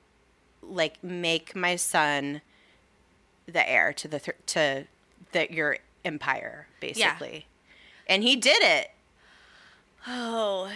[0.62, 2.40] like make my son
[3.46, 4.87] the heir to the th- to
[5.33, 7.46] that your empire, basically."
[8.11, 8.90] And he did it.
[10.07, 10.70] Oh,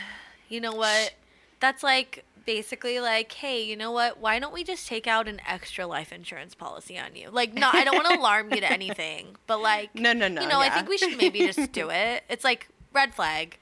[0.48, 1.12] you know what?
[1.60, 4.18] That's like basically like, hey, you know what?
[4.18, 7.30] Why don't we just take out an extra life insurance policy on you?
[7.30, 10.42] Like, no, I don't want to alarm you to anything, but like, No, no, no.
[10.42, 12.22] you know, I think we should maybe just do it.
[12.28, 13.58] It's like red flag.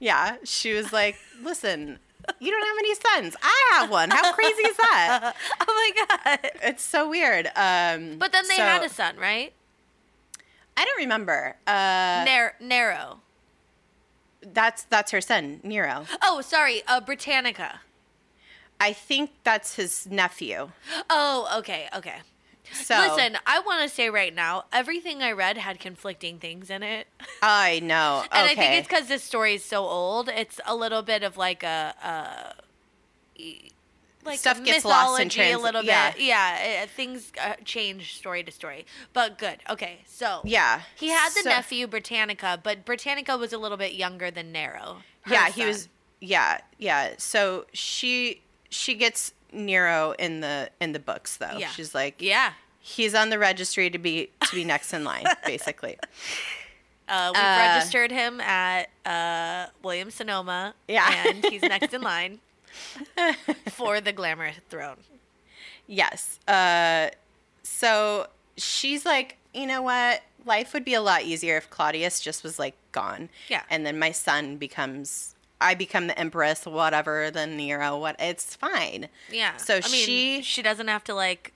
[0.00, 1.98] Yeah, she was like, "Listen,
[2.40, 3.36] you don't have any sons.
[3.42, 4.10] I have one.
[4.10, 5.64] How crazy is that?" oh
[5.96, 6.06] my
[6.36, 6.50] god!
[6.62, 7.46] It's so weird.
[7.56, 9.54] Um, But then they so- had a son, right?
[10.76, 11.56] I don't remember.
[11.66, 13.20] Uh, Nar- Nero.
[14.52, 16.06] that's that's her son, Nero.
[16.22, 17.80] Oh, sorry, uh, Britannica.
[18.80, 20.70] I think that's his nephew.
[21.08, 22.16] Oh, okay, okay.
[22.72, 26.82] So Listen, I want to say right now, everything I read had conflicting things in
[26.82, 27.06] it.
[27.42, 28.24] I know.
[28.32, 30.28] And I think it's because this story is so old.
[30.28, 33.70] It's a little bit of like a, a e-
[34.24, 36.12] like Stuff gets lost in trans- a little yeah.
[36.12, 36.20] bit.
[36.22, 38.86] Yeah, uh, things uh, change story to story.
[39.12, 39.58] But good.
[39.70, 40.82] Okay, so yeah.
[40.96, 44.98] he had the So- nephew Britannica, but Britannica was a little bit younger than Nero.
[45.28, 45.88] Yeah, he was.
[46.20, 47.14] Yeah, yeah.
[47.18, 51.56] So she she gets Nero in the in the books though.
[51.58, 51.68] Yeah.
[51.68, 52.52] She's like, Yeah.
[52.80, 55.98] he's on the registry to be to be next in line, basically.
[57.06, 60.74] Uh, we've Uh, registered him at uh, William Sonoma.
[60.88, 61.26] Yeah.
[61.28, 62.40] And he's next in line
[63.70, 64.96] for the glamour throne.
[65.86, 66.38] Yes.
[66.48, 67.10] Uh,
[67.62, 70.22] so she's like, you know what?
[70.46, 73.28] Life would be a lot easier if Claudius just was like gone.
[73.48, 73.62] Yeah.
[73.70, 78.16] And then my son becomes, I become the empress, whatever, the Nero, what?
[78.18, 79.08] It's fine.
[79.30, 79.56] Yeah.
[79.56, 81.52] So I mean, she- she doesn't have to like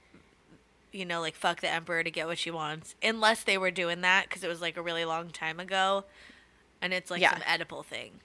[0.91, 4.01] you know, like fuck the emperor to get what she wants unless they were doing
[4.01, 6.05] that cuz it was like a really long time ago
[6.81, 7.33] and it's like Yeah.
[7.35, 8.21] some Oedipal thing.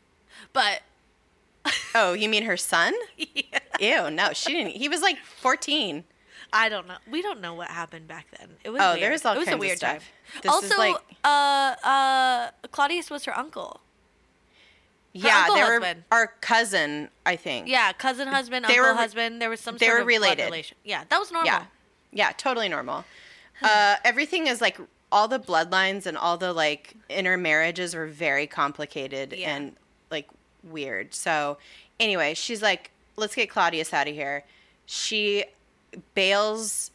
[0.53, 0.82] But
[1.95, 2.93] Oh, you mean her son?
[3.17, 3.60] yeah,
[4.08, 4.71] Ew, no, she didn't.
[4.71, 6.04] He was like 14.
[6.52, 6.95] I don't know.
[7.10, 8.49] We don't know what happened back then.
[8.63, 9.02] It was Oh, weird.
[9.04, 9.99] there's all it was kinds a of weird time.
[9.99, 10.12] stuff.
[10.43, 13.82] This is also, like- uh uh Claudius was her uncle.
[15.13, 17.67] yeah, uncle they were our cousin, I think.
[17.67, 19.41] Yeah, cousin husband, They uncle were husband.
[19.41, 20.45] There was some they sort were of related.
[20.45, 20.78] relation.
[20.84, 21.45] Yeah, that was normal.
[21.52, 21.65] Yeah.
[22.12, 23.06] Yeah, totally normal.
[23.62, 24.78] Uh, everything is like
[25.12, 29.56] all the bloodlines and all the like intermarriages were very complicated Yeah.
[29.56, 29.76] and
[30.12, 30.28] like
[30.63, 31.13] weird.
[31.13, 31.58] So,
[31.99, 34.43] anyway, she's like, let's get Claudius out of here.
[34.86, 35.45] She
[36.15, 36.91] bails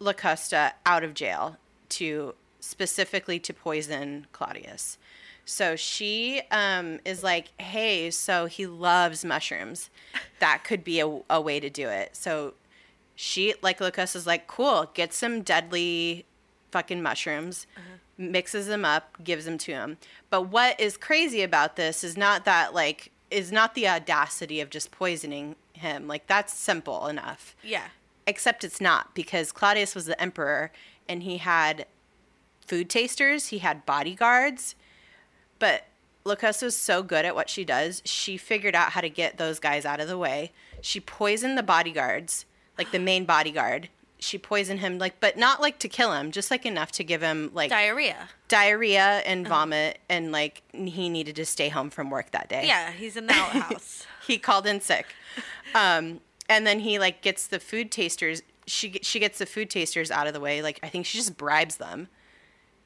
[0.00, 1.56] Locusta out of jail
[1.90, 4.98] to specifically to poison Claudius.
[5.44, 9.90] So she um, is like, hey, so he loves mushrooms.
[10.38, 12.14] That could be a, a way to do it.
[12.14, 12.54] So
[13.16, 16.24] she, like Locusta's like, cool, get some deadly
[16.70, 17.66] fucking mushrooms,
[18.20, 19.96] mixes them up, gives them to him.
[20.28, 24.70] But what is crazy about this is not that, like, is not the audacity of
[24.70, 26.06] just poisoning him.
[26.06, 27.88] Like, that's simple enough Yeah.
[28.26, 30.70] except it's not because Claudius was the emperor
[31.08, 31.86] and he had
[32.66, 34.74] food tasters, he had bodyguards,
[35.58, 35.86] but
[36.24, 39.86] Locusta's so good at what she does, she figured out how to get those guys
[39.86, 40.52] out of the way.
[40.82, 42.44] She poisoned the bodyguards,
[42.76, 43.88] like the main bodyguard.
[44.20, 47.22] She poisoned him like but not like to kill him, just like enough to give
[47.22, 48.28] him like Diarrhea.
[48.48, 52.92] diarrhea and vomit and like he needed to stay home from work that day Yeah,
[52.92, 54.06] he's in the outhouse.
[54.26, 55.06] he called in sick.
[55.74, 58.42] Um, and then he like gets the food tasters.
[58.66, 60.62] She she gets the food tasters out of the way.
[60.62, 62.08] Like I think she just bribes them.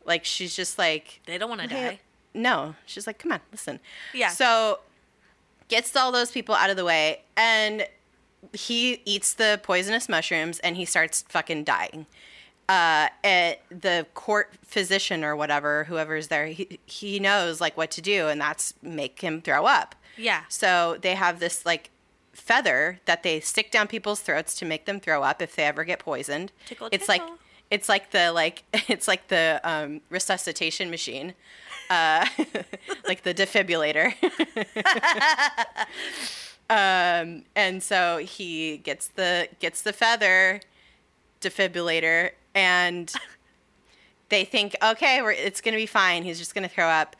[0.06, 2.00] Like she's just like they don't want to die.
[2.32, 3.80] No, she's like, come on, listen.
[4.12, 4.28] Yeah.
[4.28, 4.80] So
[5.68, 7.86] gets all those people out of the way, and
[8.52, 12.06] he eats the poisonous mushrooms, and he starts fucking dying.
[12.66, 18.00] Uh, at the court physician or whatever, whoever's there, he he knows like what to
[18.00, 19.94] do, and that's make him throw up.
[20.16, 20.42] Yeah.
[20.48, 21.90] So they have this like
[22.32, 25.84] feather that they stick down people's throats to make them throw up if they ever
[25.84, 26.52] get poisoned.
[26.66, 27.22] Tickle, it's like
[27.70, 31.34] it's like the like it's like the um, resuscitation machine,
[31.90, 32.26] uh,
[33.08, 34.14] like the defibrillator.
[36.74, 40.60] Um, and so he gets the gets the feather
[41.40, 43.12] defibrillator, and
[44.28, 46.24] they think, okay, we're, it's gonna be fine.
[46.24, 47.14] He's just gonna throw up.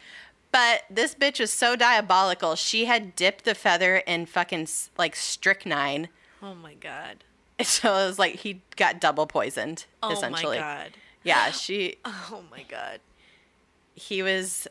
[0.50, 2.54] But this bitch was so diabolical.
[2.54, 6.08] She had dipped the feather in fucking like strychnine.
[6.42, 7.24] Oh my god.
[7.62, 10.56] So it was like he got double poisoned, Oh essentially.
[10.58, 10.90] my god.
[11.22, 12.98] Yeah, she Oh my god.
[13.94, 14.66] he was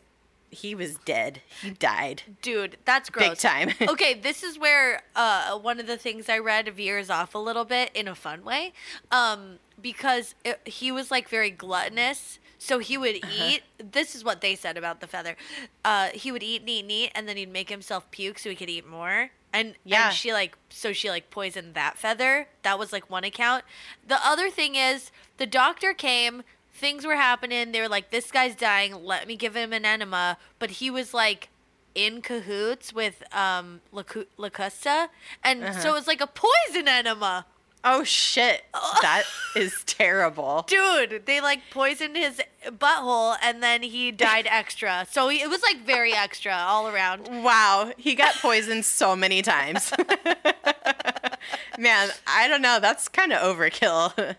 [0.54, 1.42] he was dead.
[1.62, 2.24] He died.
[2.42, 3.30] Dude, that's gross.
[3.30, 3.70] Big time.
[3.89, 7.66] okay, this is where uh, one of the things I read veers off a little
[7.66, 8.74] bit in a fun way,
[9.12, 12.39] um, because it, he was like very gluttonous.
[12.60, 13.44] So he would Uh-huh.
[13.46, 13.63] eat.
[13.78, 15.36] This is what they said about the feather.
[15.84, 18.50] Uh, he would eat and eat and eat, and then he'd make himself puke so
[18.50, 19.32] he could eat more.
[19.52, 20.08] And Yeah.
[20.08, 22.48] and she like so she like poisoned that feather.
[22.62, 23.66] That was like one account.
[24.08, 26.44] The other thing is the doctor came.
[26.84, 27.72] Things were happening.
[27.72, 29.06] They were like, "This guy's dying.
[29.06, 31.48] Let me give him an enema." But he was like
[31.96, 35.08] in cahoots with um Locusta,
[35.43, 35.80] and Uh-huh.
[35.80, 37.46] so it was like a poison enema.
[37.86, 38.63] Oh shit.
[39.02, 39.24] That
[39.56, 40.65] is terrible.
[40.67, 45.06] Dude, they like poisoned his butthole and then he died extra.
[45.12, 47.28] So he, it was like very extra all around.
[47.43, 49.91] Wow, he got poisoned so many times.
[51.78, 52.80] Man, I don't know.
[52.82, 54.36] That's kind of overkill.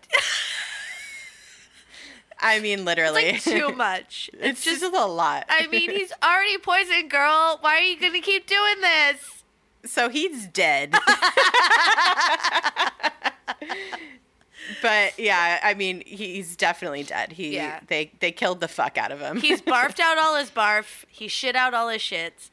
[2.39, 3.23] I mean, literally.
[3.25, 4.29] It's like too much.
[4.39, 5.45] it's just a lot.
[5.49, 7.57] I mean, he's already poisoned, girl.
[7.61, 9.31] Why are you going to keep doing this?
[9.85, 10.95] so he's dead.
[14.81, 17.33] but yeah, I mean, he's definitely dead.
[17.33, 17.79] He Yeah.
[17.87, 19.37] they they killed the fuck out of him.
[19.41, 21.05] He's barfed out all his barf.
[21.07, 22.49] He shit out all his shits.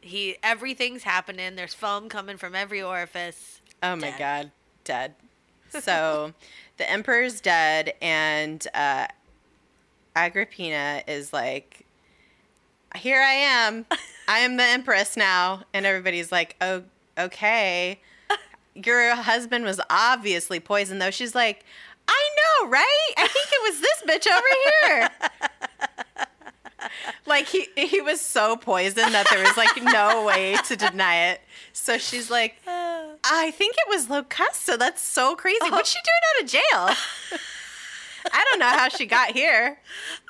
[0.00, 1.56] He everything's happening.
[1.56, 3.60] There's foam coming from every orifice.
[3.82, 4.18] Oh my Dead.
[4.18, 4.50] god,
[4.84, 5.14] dead.
[5.80, 6.34] So
[6.76, 9.06] the emperor's dead, and uh,
[10.16, 11.86] Agrippina is like,
[12.96, 13.86] "Here I am.
[14.28, 16.82] I am the empress now." And everybody's like, "Oh,
[17.18, 18.00] okay."
[18.74, 21.10] Your husband was obviously poisoned, though.
[21.10, 21.64] She's like,
[22.08, 23.10] "I know, right?
[23.16, 24.46] I think it was this bitch over
[24.82, 25.08] here."
[27.26, 31.40] like he he was so poisoned that there was like no way to deny it.
[31.72, 34.78] So she's like, I think it was Locusta.
[34.78, 35.58] That's so crazy.
[35.70, 37.40] What's she doing out of jail?
[38.32, 39.78] I don't know how she got here.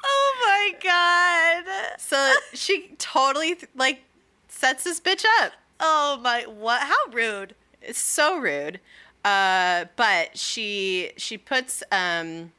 [0.05, 1.99] Oh my god.
[1.99, 4.03] So she totally like
[4.49, 5.53] sets this bitch up.
[5.81, 6.83] Oh my what?
[6.83, 7.55] How rude.
[7.81, 8.81] It's so rude.
[9.25, 12.53] Uh, but she she puts um,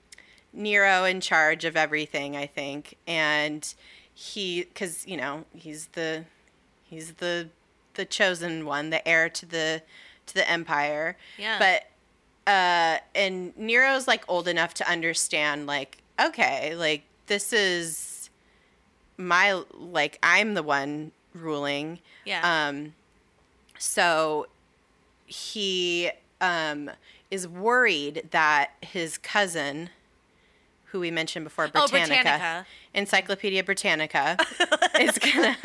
[0.53, 3.73] Nero in charge of everything, I think, and
[4.13, 6.25] he because you know he's the
[6.83, 7.49] he's the
[7.93, 9.81] the chosen one, the heir to the
[10.27, 11.17] to the empire.
[11.37, 11.59] Yeah.
[11.59, 11.83] But
[12.47, 18.29] uh, and Nero's like old enough to understand, like, okay, like this is
[19.17, 21.99] my like I'm the one ruling.
[22.25, 22.67] Yeah.
[22.67, 22.93] Um,
[23.77, 24.47] so
[25.25, 26.91] he um,
[27.31, 29.89] is worried that his cousin,
[30.85, 32.65] who we mentioned before, Oh, Britannica, Britannica.
[32.93, 34.37] Encyclopedia Britannica,
[34.99, 35.57] is gonna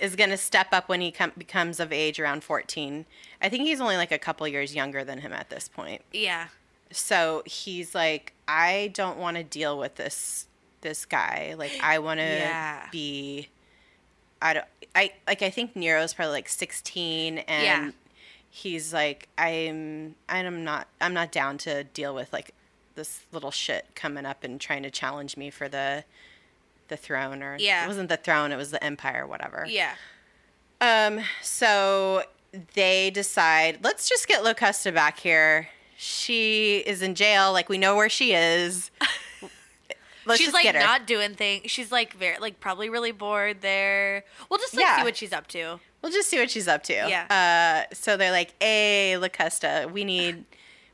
[0.00, 3.06] is gonna step up when he com- becomes of age around fourteen.
[3.42, 6.02] I think he's only like a couple years younger than him at this point.
[6.12, 6.48] yeah.
[6.90, 10.46] So he's like, I don't want to deal with this
[10.80, 11.54] this guy.
[11.58, 12.86] Like, I want to Yeah.
[12.90, 13.48] be.
[14.40, 14.66] I don't.
[14.94, 15.42] I like.
[15.42, 17.90] I think Nero's probably like sixteen, and Yeah.
[18.50, 20.14] he's like, I'm.
[20.30, 20.88] I'm not.
[21.00, 22.54] I'm not down to deal with like
[22.94, 26.04] this little shit coming up and trying to challenge me for the
[26.88, 27.84] the throne or Yeah.
[27.84, 29.94] it wasn't the throne it was the empire whatever Yeah.
[30.80, 32.22] um so
[32.74, 37.96] they decide let's just get locusta back here she is in jail like we know
[37.96, 38.90] where she is
[40.26, 41.70] let's she's just like get her not doing things.
[41.70, 44.24] She's like very like probably really bored there.
[44.50, 44.98] We'll just like Yeah.
[44.98, 45.80] see what she's up to.
[46.02, 47.86] we'll just see what she's up to Yeah.
[47.90, 50.44] uh so they're like hey locusta we need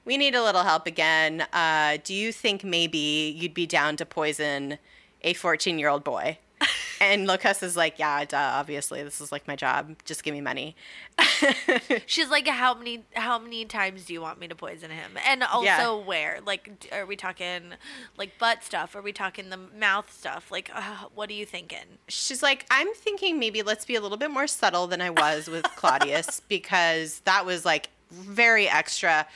[0.05, 4.07] we need a little help again uh do you think maybe you'd be down to
[4.07, 4.79] poison
[5.25, 6.39] a 14 year old boy
[7.01, 10.77] and locusta's like yeah duh, obviously this is like my job just give me money
[12.07, 15.13] She's like, how many how many times do you want me to poison him?
[15.27, 15.93] And also Yeah.
[15.93, 16.41] where?
[16.45, 17.75] Like, are we talking
[18.17, 18.97] like butt stuff?
[18.97, 20.51] Are we talking the mouth stuff?
[20.51, 21.99] Like, uh, what are you thinking?
[22.09, 25.49] she's like, I'm thinking maybe let's be a little bit more subtle than I was
[25.49, 29.27] with Claudius because that was like very extra.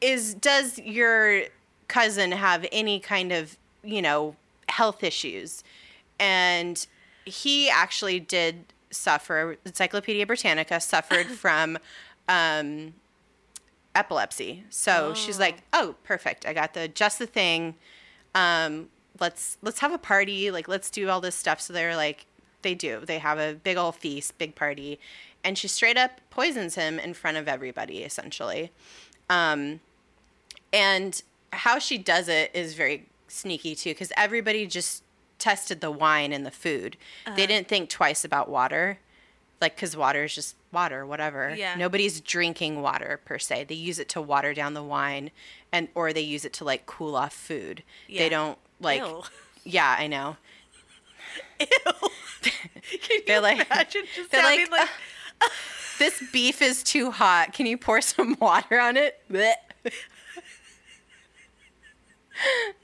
[0.00, 1.44] Is does your
[1.88, 4.36] cousin have any kind of, you know,
[4.70, 5.62] health issues?
[6.18, 6.86] And
[7.24, 11.78] he actually did suffer, Encyclopedia Britannica suffered from
[12.28, 12.94] um,
[13.94, 14.64] epilepsy.
[14.70, 15.40] So she's Oh.
[15.40, 16.46] like, "Oh, perfect.
[16.46, 17.74] I got the just the thing.
[18.34, 20.50] Um, let's let's have a party.
[20.50, 22.26] Like let's do all this stuff." So they're like
[22.62, 23.00] they do.
[23.04, 24.98] They have a big old feast, big party.
[25.42, 28.70] and she straight up poisons him in front of everybody, essentially.
[29.30, 29.80] Um,
[30.72, 35.02] and how she does it is very sneaky too, because everybody just
[35.38, 36.96] tested the wine and the food.
[37.26, 37.36] Uh-huh.
[37.36, 38.98] They didn't think twice about water,
[39.60, 41.54] like because water is just water, whatever.
[41.56, 41.74] Yeah.
[41.76, 43.64] Nobody's drinking water per se.
[43.64, 45.30] They use it to water down the wine,
[45.72, 47.82] and or they use it to like cool off food.
[48.08, 48.20] Yeah.
[48.22, 49.00] They don't like.
[49.00, 49.22] Ew.
[49.64, 50.36] Yeah, I know.
[51.60, 51.66] Ew.
[52.42, 52.52] Can
[53.10, 54.88] you They're like- imagine just they're like, like,
[55.98, 57.52] This beef is too hot.
[57.52, 59.20] Can you pour some water on it?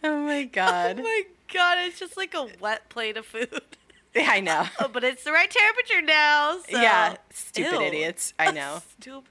[0.02, 0.96] Oh my god.
[1.00, 3.48] oh my god, it's just like a wet plate of food.
[4.14, 4.64] Yeah, I know.
[4.80, 6.58] Oh, but it's the right temperature now.
[6.70, 6.80] So.
[6.80, 7.82] Yeah, stupid Ew.
[7.82, 8.32] idiots.
[8.38, 8.80] I know.
[8.98, 9.28] Stupid.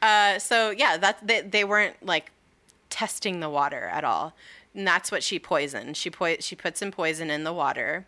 [0.00, 2.30] Uh, so yeah, that they, they weren't like
[2.88, 4.32] testing the water at all,
[4.76, 5.96] and that's what she poisoned.
[5.96, 8.06] She po- she put some poison in the water,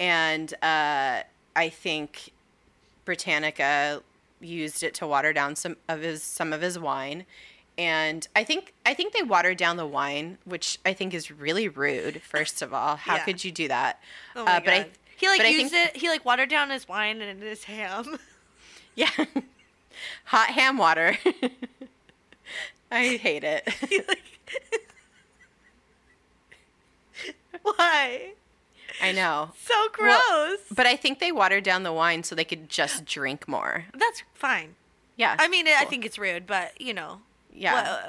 [0.00, 2.30] and uh, I think
[3.04, 4.00] Britannicus
[4.40, 7.26] used it to water down some of his some of his wine.
[7.78, 11.68] And I think I think they watered down the wine, which I think is really
[11.68, 12.20] rude.
[12.22, 13.24] First of all, how Yeah.
[13.24, 14.00] could you do that?
[14.36, 15.96] Oh my Uh, but I he like used think- it.
[15.96, 18.18] He like watered down his wine and his ham.
[18.94, 19.08] Yeah.
[20.26, 21.16] Hot ham water.
[22.90, 23.66] I hate it.
[24.08, 24.18] Like-
[27.62, 28.32] Why?
[29.02, 29.52] I know.
[29.56, 30.20] So gross.
[30.28, 33.86] Well, But I think they watered down the wine so they could just drink more.
[33.94, 34.74] That's fine.
[35.16, 35.36] Yeah.
[35.38, 37.20] I mean, I think it's rude, but you know,
[37.54, 37.72] yeah.
[37.74, 38.00] well,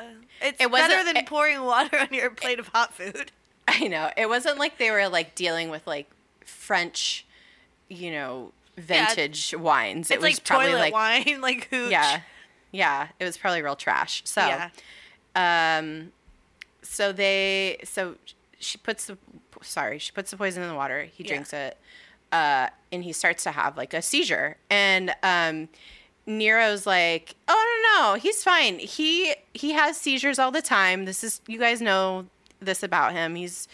[0.42, 3.32] it's It better than it- pouring water on your plate of hot food.
[3.68, 4.10] I know.
[4.18, 6.10] It wasn't like they were like dealing with like
[6.46, 7.26] French,
[7.90, 10.12] you know, vintage wines.
[10.12, 11.92] It was like probably toilet like wine, like hooch.
[11.92, 12.22] yeah.
[12.72, 14.22] Yeah, it was probably real trash.
[14.26, 14.70] So Yeah.
[15.36, 16.12] um
[16.82, 18.16] so they so
[18.60, 19.18] she puts the
[19.62, 21.28] sorry she puts the poison in the water he Yeah.
[21.30, 21.78] drinks it
[22.32, 25.70] uh and he starts to have like a seizure and um
[26.26, 27.54] nero's like oh
[27.98, 31.82] no no he's fine he he has seizures all the time this is you guys
[31.82, 32.26] know
[32.62, 33.68] this about him he's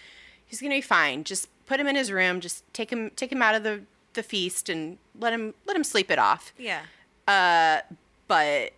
[0.45, 3.41] he's gonna be fine just put him in his room just take him take him
[3.41, 3.81] out of the
[4.13, 6.81] the feast and let him let him sleep it off Yeah.
[7.27, 7.81] uh,
[8.27, 8.73] but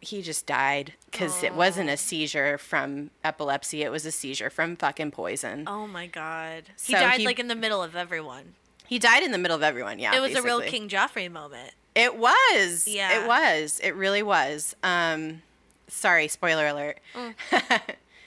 [0.00, 3.82] he just died because it wasn't a seizure from epilepsy.
[3.82, 5.64] It was a seizure from fucking poison.
[5.66, 6.70] Oh my god.
[6.82, 8.54] He So died he- like in the middle of everyone.
[8.86, 9.98] He died in the middle of everyone.
[9.98, 10.62] Yeah, it was a real.
[10.62, 11.72] King Joffrey moment.
[11.94, 12.86] It was.
[12.86, 13.22] Yeah.
[13.22, 13.80] It was.
[13.82, 14.76] It really was.
[14.82, 15.42] Um,
[15.88, 16.98] sorry, spoiler alert.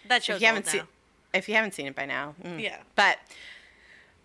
[0.07, 0.83] That show's if you haven't seen,
[1.33, 2.61] if you haven't seen it by now, mm.
[2.61, 2.77] Yeah.
[2.95, 3.19] But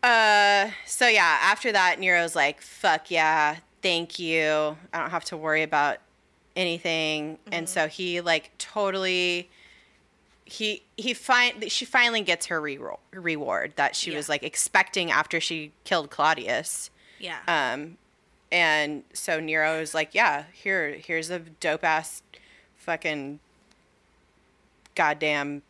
[0.03, 4.77] uh, so yeah, after that, Nero's like, "Fuck yeah, thank you.
[4.93, 5.99] I don't have to worry about
[6.57, 7.55] anything." Mm-hmm.
[7.55, 9.51] And so he like totally.
[10.45, 12.79] He he find she finally gets her re-
[13.13, 16.91] reward that she was like expecting after she killed Claudius.
[17.19, 17.39] Yeah.
[17.47, 17.99] Um,
[18.51, 22.23] and so Nero is like, yeah, here, here's a dope ass
[22.77, 23.41] fucking
[24.95, 25.63] goddamn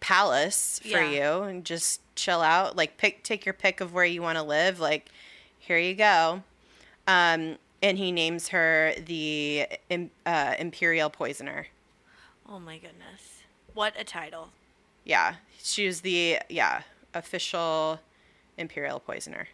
[0.00, 1.38] palace for Yeah.
[1.38, 2.76] you and just chill out.
[2.76, 4.80] Like pick take your pick of where you want to live.
[4.80, 5.08] Like,
[5.58, 6.42] here you go.
[7.06, 9.66] Um, and he names her the
[10.26, 11.68] uh, Imperial Poisoner.
[12.48, 13.42] oh my goodness.
[13.74, 14.48] What a title.
[15.04, 15.36] Yeah.
[15.62, 16.82] She was the yeah,
[17.14, 18.00] official
[18.56, 19.48] Imperial Poisoner.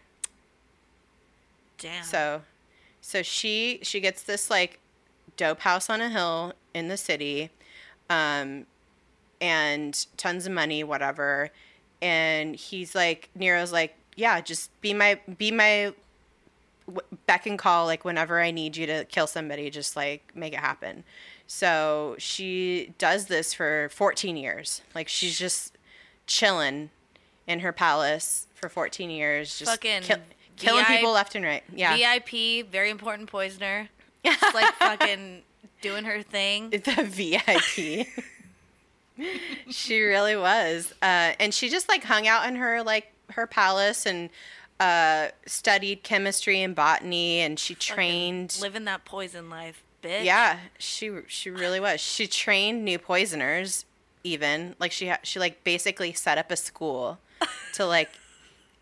[1.78, 2.04] Damn.
[2.04, 2.42] So,
[3.00, 4.80] so she she gets this like
[5.36, 7.50] dope house on a hill in the city,
[8.10, 8.66] um,
[9.40, 11.50] and tons of money, whatever.
[12.00, 15.92] And he's like, Nero's like, yeah, just be my be my
[17.26, 20.60] beck and call like whenever I need you to kill somebody, just like make it
[20.60, 21.04] happen.
[21.46, 24.82] So she does this for 14 years.
[24.94, 25.76] Like she's just
[26.26, 26.90] chilling
[27.46, 30.18] in her palace for 14 years, just Fucking kill-
[30.56, 31.62] killing VI people left and right.
[31.74, 31.96] Yeah.
[31.96, 33.88] VIP, very important poisoner.
[34.24, 35.42] Just like fucking
[35.82, 36.70] doing her thing.
[36.70, 38.06] the VIP.
[39.68, 44.06] she really was, uh, and she just like hung out in her like her palace
[44.06, 44.30] and
[44.80, 48.56] uh, studied chemistry and botany, and she trained.
[48.60, 50.24] Living that poison life, bitch.
[50.24, 52.00] Yeah, she she really was.
[52.00, 53.84] She trained new poisoners,
[54.24, 57.18] even like she ha- she like basically set up a school
[57.74, 58.10] to like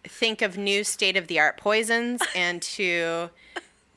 [0.05, 3.31] think of new state of the art poisons and to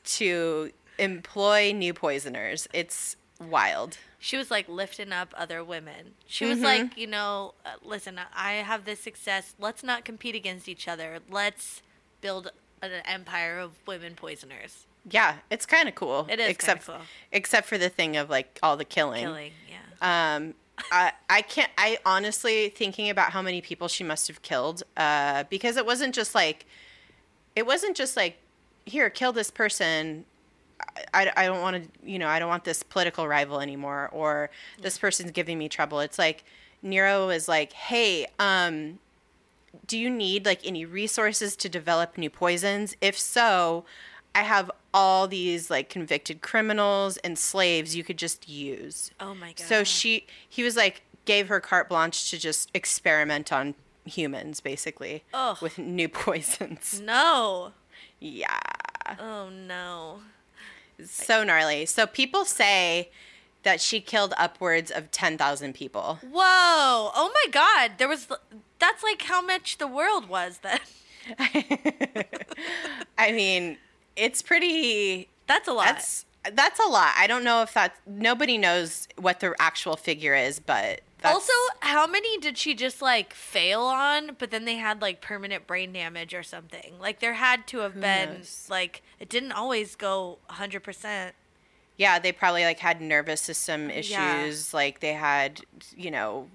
[0.04, 2.68] to employ new poisoners.
[2.72, 3.98] It's wild.
[4.18, 6.14] She was like lifting up other women.
[6.26, 6.62] She was Mhm.
[6.62, 9.54] like, you know, uh, listen, I have this success.
[9.58, 11.18] Let's not compete against each other.
[11.28, 11.82] Let's
[12.20, 12.50] build
[12.82, 14.86] an empire of women poisoners.
[15.08, 16.26] Yeah, it's kind of cool.
[16.30, 16.96] It is except cool.
[17.30, 19.24] except for the thing of like all the killing.
[19.24, 20.34] Killing, yeah.
[20.36, 20.54] Um,
[20.90, 21.70] I can't.
[21.78, 24.82] I honestly thinking about how many people she must have killed.
[24.96, 26.66] Uh, because it wasn't just like,
[27.54, 28.38] it wasn't just like,
[28.84, 30.24] here, kill this person,
[31.12, 34.50] I, I don't want to, you know, I don't want this political rival anymore, or
[34.80, 36.00] this person's giving me trouble.
[36.00, 36.44] It's like
[36.82, 38.98] Nero is like, hey, um,
[39.86, 42.96] do you need like any resources to develop new poisons?
[43.00, 43.84] If so,
[44.34, 49.10] I have all these like convicted criminals and slaves you could just use.
[49.20, 49.60] Oh my god.
[49.66, 53.74] So she, he was like, gave her carte blanche to just experiment on
[54.06, 55.58] humans, basically, Ugh.
[55.60, 57.00] with new poisons.
[57.04, 57.72] no.
[58.18, 58.58] Yeah.
[59.20, 60.20] Oh no.
[61.04, 61.84] So gnarly.
[61.84, 63.10] So people say
[63.64, 66.18] that she killed upwards of 10,000 people.
[66.22, 67.10] Whoa.
[67.14, 67.92] Oh my god.
[67.98, 68.28] There was
[68.78, 70.78] that's like how much the world was then.
[73.18, 73.78] I mean,
[74.16, 75.86] it's pretty That's a lot.
[75.86, 77.12] that's that's a lot.
[77.18, 81.52] I don't know if that's nobody knows what the actual figure is, but that's, also,
[81.80, 85.92] how many did she just like fail on, but then they had like permanent brain
[85.92, 86.94] damage or something?
[87.00, 88.66] Like there had to have been knows?
[88.70, 91.32] like it didn't always go 100%.
[91.96, 94.52] yeah, they probably like had nervous system issues, Yeah.
[94.72, 95.62] like they had,
[95.96, 96.48] you know,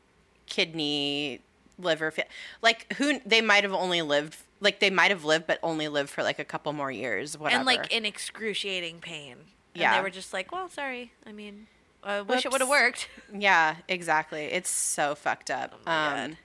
[0.46, 1.42] kidney,
[1.78, 2.26] liver, fa-
[2.62, 6.10] like who they might have only lived like they might have lived but only lived
[6.10, 7.58] for like a couple more years, whatever.
[7.58, 9.34] And like in excruciating pain.
[9.74, 9.96] And Yeah.
[9.98, 11.12] they were just like, well, sorry.
[11.26, 11.68] I mean,
[12.04, 13.10] I wish it would have worked.
[13.34, 14.44] Yeah, exactly.
[14.46, 15.74] It's so fucked up.
[15.86, 16.38] Oh um.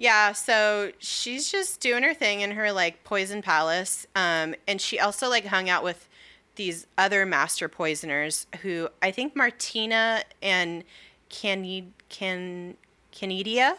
[0.00, 4.06] Yeah, so she's just doing her thing in her like poison palace.
[4.14, 6.08] Um, and she also like hung out with
[6.54, 10.84] these other master poisoners who I think Martina and
[11.28, 12.76] Canid Can
[13.12, 13.76] Canidia.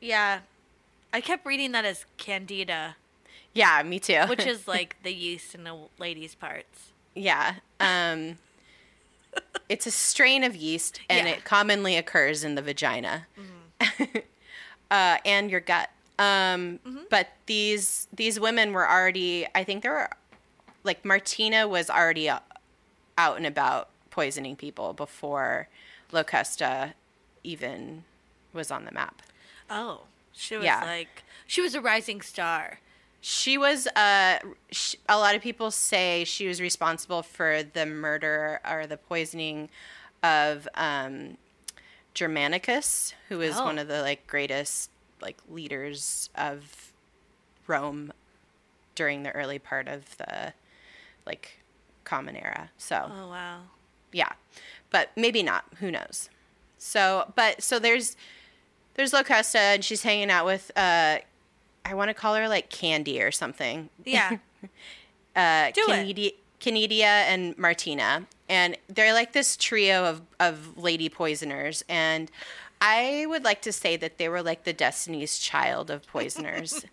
[0.00, 0.40] Yeah.
[1.12, 2.96] I kept reading that as candida,
[3.54, 4.22] Yeah, me too.
[4.28, 6.92] which is like the yeast in a lady's parts.
[7.14, 7.56] yeah.
[7.80, 8.38] Um,
[9.68, 11.34] it's a strain of yeast, and Yeah.
[11.34, 13.26] it commonly occurs in the vagina
[14.90, 15.90] uh, and your gut.
[16.18, 19.46] Um, But these these women were already.
[19.54, 20.10] I think there were
[20.84, 22.42] like Martina was already out
[23.18, 25.68] and about poisoning people before
[26.12, 26.92] Locusta
[27.42, 28.04] even
[28.52, 29.22] was on the map.
[29.70, 30.02] Oh,
[30.40, 30.82] she was Yeah.
[30.84, 32.80] like she was a rising star.
[33.20, 34.38] She was uh
[34.70, 39.68] sh- a lot of people say she was responsible for the murder or the poisoning
[40.22, 41.36] of um
[42.14, 43.64] Germanicus, who was Oh.
[43.64, 46.92] one of the like greatest like leaders of
[47.66, 48.12] Rome
[48.94, 50.54] during the early part of the
[51.26, 51.58] like
[52.04, 52.70] common era.
[52.78, 53.60] So, Oh wow.
[54.12, 54.32] yeah.
[54.90, 56.30] But maybe not, who knows.
[56.78, 58.16] So, but so there's
[59.00, 61.18] there's Locusta and she's hanging out with uh
[61.86, 63.88] I want to call her like Candy or something.
[64.04, 64.36] Yeah.
[65.36, 65.88] uh, Do it.
[65.88, 72.30] Canidia, Canidia and Martina, and they're like this trio of of lady poisoners, and
[72.82, 76.84] I would like to say that they were like the Destiny's Child of poisoners,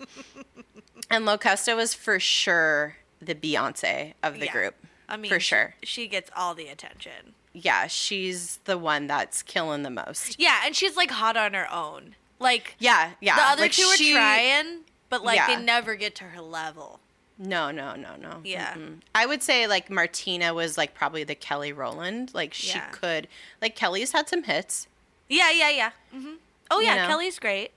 [1.11, 4.51] and Locusta was for sure the Beyonce of the Yeah.
[4.53, 4.75] group.
[5.09, 5.75] I mean, for she- sure.
[5.83, 7.33] She gets all the attention.
[7.59, 10.39] Yeah, she's the one that's killing the most.
[10.39, 12.15] Yeah, and she's like hot on her own.
[12.39, 13.35] Like Yeah, yeah.
[13.35, 15.47] the other like two are she- trying, but like Yeah.
[15.55, 16.99] they never get to her level.
[17.39, 18.41] No, no, no, no.
[18.43, 18.73] Yeah.
[18.73, 19.01] Mm-mm.
[19.15, 22.31] I would say like Martina was like probably the Kelly Rowland.
[22.33, 22.89] Like she Yeah.
[22.91, 23.27] could
[23.61, 24.87] like Kelly's had some hits.
[25.29, 25.91] Yeah, yeah, yeah.
[26.11, 26.33] hmm
[26.69, 27.07] Oh You yeah, know?
[27.07, 27.71] Kelly's great.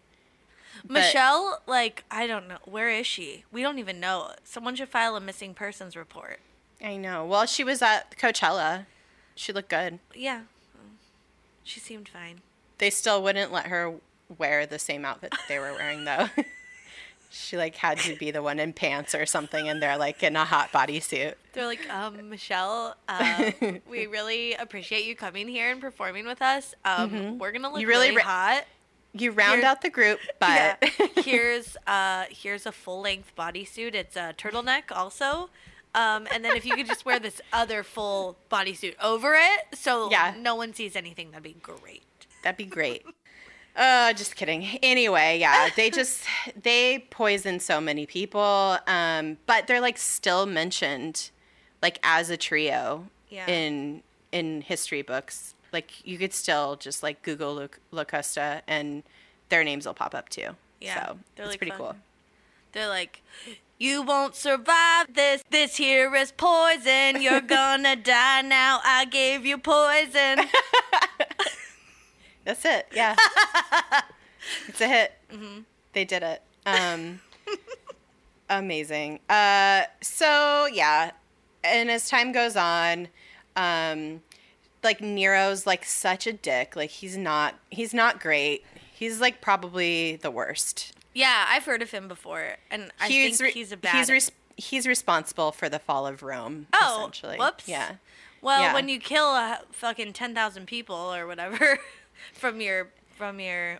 [0.85, 3.45] But- Michelle, like I don't know, where is she?
[3.53, 4.33] We don't even know.
[4.45, 6.41] Someone should file a missing persons report.
[6.83, 7.25] I know.
[7.27, 8.87] Well, she was at Coachella.
[9.41, 10.01] She looked good.
[10.15, 10.43] Yeah,
[11.65, 12.43] she seemed fine.
[12.77, 13.95] They still wouldn't let her
[14.37, 16.29] wear the same outfit that they were wearing though.
[17.31, 20.37] she like had to be the one in pants or something and they're like in
[20.37, 21.37] a hot bodysuit.
[21.55, 23.51] They're like, um, Michelle, uh,
[23.91, 26.75] we really appreciate you coming here and performing with us.
[26.85, 28.65] Um, we're gonna look You really really, ra- hot.
[29.15, 31.07] You round Here- out the group, but yeah.
[31.23, 33.95] here's uh here's a full length bodysuit.
[33.95, 35.49] It's a turtleneck also.
[35.95, 40.11] Um, and then if you could just wear this other full bodysuit over it, so
[40.11, 40.35] Yeah.
[40.39, 42.03] no one sees anything, that'd be great.
[42.45, 43.05] That'd be great.
[43.77, 44.65] Uh, just kidding.
[44.83, 46.25] Anyway, yeah, they just
[46.61, 48.79] they poison so many people.
[48.87, 51.31] Um, but they're like still mentioned,
[51.83, 53.47] like as a trio Yeah.
[53.49, 55.55] in in history books.
[55.73, 59.03] Like you could still just like Google Locusta and
[59.51, 60.57] their names will pop up too.
[60.81, 61.79] Yeah, so they're, it's like, pretty fun.
[61.79, 61.97] cool.
[62.73, 63.23] They're like,
[63.81, 65.43] you won't survive this.
[65.51, 67.21] This here is poison.
[67.21, 68.81] You're gonna die now.
[68.85, 70.47] I gave you poison.
[72.45, 72.87] That's it.
[72.95, 73.17] Yeah,
[74.69, 75.13] it's a hit.
[75.33, 75.61] Mm-hmm.
[75.95, 76.43] They did it.
[76.67, 77.21] Um,
[78.51, 79.21] amazing.
[79.29, 81.13] Uh, so yeah,
[81.65, 83.09] and as time goes on,
[83.57, 84.21] um,
[84.85, 86.77] like Nero's like such a dick.
[86.77, 87.55] Like he's not.
[87.71, 88.63] He's not great.
[88.93, 90.93] He's like probably the worst.
[91.15, 93.95] Yeah, I've heard of him before, and I he's think re- he's a bad.
[93.97, 96.67] He's res- he's responsible for the fall of Rome.
[96.73, 97.37] Oh, essentially.
[97.39, 97.67] whoops.
[97.69, 97.93] Yeah.
[98.43, 98.75] Well, Yeah.
[98.75, 101.79] when you kill a fucking ten thousand people or whatever
[102.35, 103.79] from your from your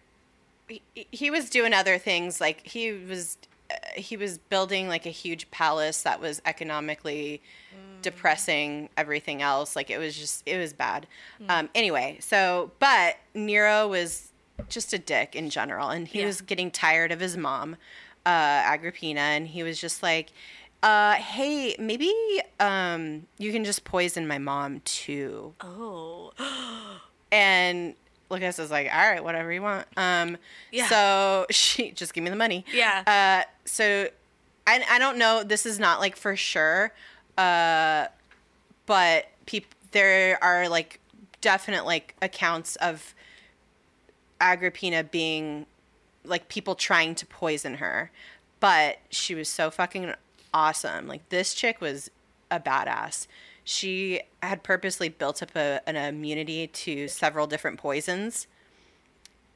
[0.69, 3.39] he, he was doing other things like he was
[3.71, 7.41] uh, he was building like a huge palace that was economically
[8.03, 11.07] depressing everything else like it was just it was bad
[11.49, 14.31] um anyway so but nero was
[14.71, 16.27] just a dick in general and he Yeah.
[16.27, 17.77] was getting tired of his mom
[18.27, 20.31] uh agrippina and he was just like
[20.83, 22.13] uh hey maybe
[22.59, 26.33] um you can just poison my mom too oh
[27.33, 27.95] and
[28.29, 29.89] Lucas is like, all right, whatever you want.
[29.97, 30.37] Um,
[30.71, 30.87] Yeah.
[30.89, 32.65] So she just give me the money.
[32.73, 33.03] Yeah.
[33.45, 34.09] Uh, so
[34.69, 35.43] I I don't know.
[35.43, 36.93] This is not like for sure.
[37.37, 38.07] Uh,
[38.87, 41.01] but peop- there are like
[41.41, 43.17] definite like accounts of
[44.41, 45.67] Agrippina being
[46.25, 48.11] like people trying to poison her,
[48.61, 50.13] but she was so fucking
[50.53, 51.07] awesome.
[51.07, 52.11] Like this chick was
[52.51, 53.27] a badass.
[53.65, 58.47] She had purposely built up a, an immunity to several different poisons.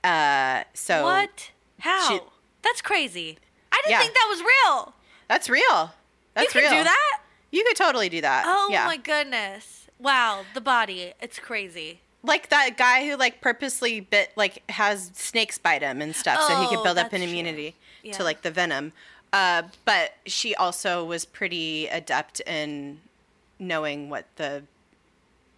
[0.02, 1.50] Uh, so what?
[1.80, 2.08] How?
[2.08, 2.20] she-
[2.62, 3.38] That's crazy.
[3.72, 4.00] I didn't Yeah.
[4.00, 4.94] think that was real.
[5.28, 5.92] that's real.
[6.34, 6.78] That's you could real.
[6.80, 7.20] do that?
[7.50, 8.44] You could totally do that.
[8.46, 8.86] Oh yeah.
[8.86, 9.86] my goodness.
[9.98, 11.12] Wow, the body.
[11.20, 12.00] It's crazy.
[12.24, 16.56] Like that guy who like purposely bit like has snakes bite him and stuff so
[16.56, 18.14] he Oh, could build up an immunity Yeah.
[18.14, 18.92] to like the venom
[19.32, 23.00] uh, but she also was pretty adept in
[23.58, 24.62] knowing what the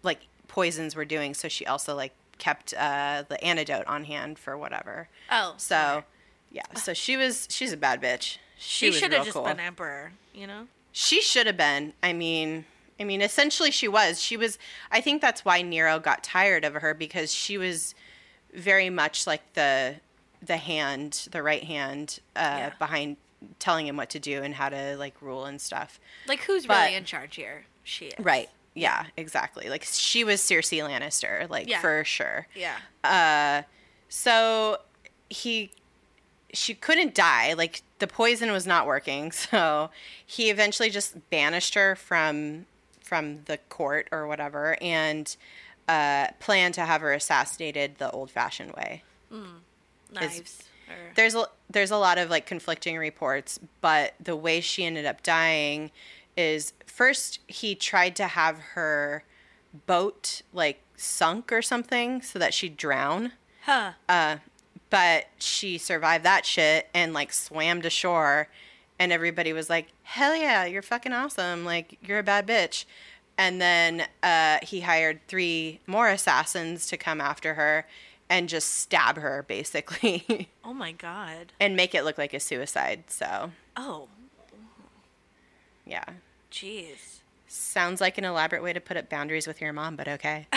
[0.03, 4.57] like poisons were doing so she also like kept uh, the antidote on hand for
[4.59, 5.55] whatever Oh.
[5.57, 6.05] so
[6.51, 9.45] yeah so she was she's a bad bitch she, she should have just cool.
[9.45, 10.67] been emperor, you know?
[10.91, 11.93] She should have been.
[12.03, 12.65] I mean,
[12.99, 14.21] I mean, essentially she was.
[14.21, 14.59] She was.
[14.91, 17.95] I think that's why Nero got tired of her because she was
[18.55, 19.97] very much like the
[20.43, 22.73] the hand, the right hand uh, Yeah.
[22.79, 23.17] behind
[23.59, 26.01] telling him what to do and how to like rule and stuff.
[26.27, 27.65] Like who's But- really in charge here?
[27.85, 28.15] She is.
[28.25, 28.49] Right.
[28.75, 29.07] Yeah.
[29.17, 29.69] Exactly.
[29.69, 31.81] Like she was Cersei Lannister, like Yeah.
[31.81, 32.47] for sure.
[32.55, 32.77] Yeah.
[33.05, 33.63] Uh,
[34.09, 34.79] so
[35.29, 35.71] he
[36.53, 39.91] she couldn't die like the poison was not working so
[40.25, 42.65] he eventually just banished her from
[43.07, 45.37] from the court or whatever and
[45.89, 49.03] uh, planned to have her assassinated the old fashioned way
[50.13, 50.63] Knives.
[50.89, 55.05] or, there's a there's a lot of like conflicting reports, but the way she ended
[55.05, 55.91] up dying
[56.37, 59.25] is first he tried to have her
[59.87, 63.33] boat like sunk or something so that she'd drown.
[63.65, 63.93] huh.
[64.09, 64.37] Uh,
[64.89, 68.49] but she survived that shit and like swam to shore
[68.99, 71.65] and everybody was like, "Hell yeah, you're fucking awesome.
[71.65, 72.85] Like you're a bad bitch."
[73.39, 77.87] And then uh, he hired three more assassins to come after her
[78.31, 81.53] and just stab her basically oh my god.
[81.61, 83.05] and make it look like a suicide.
[83.09, 84.09] So, Oh,
[85.85, 86.05] yeah.
[86.51, 87.19] jeez.
[87.47, 90.47] Sounds like an elaborate way to put up boundaries with your mom, but okay.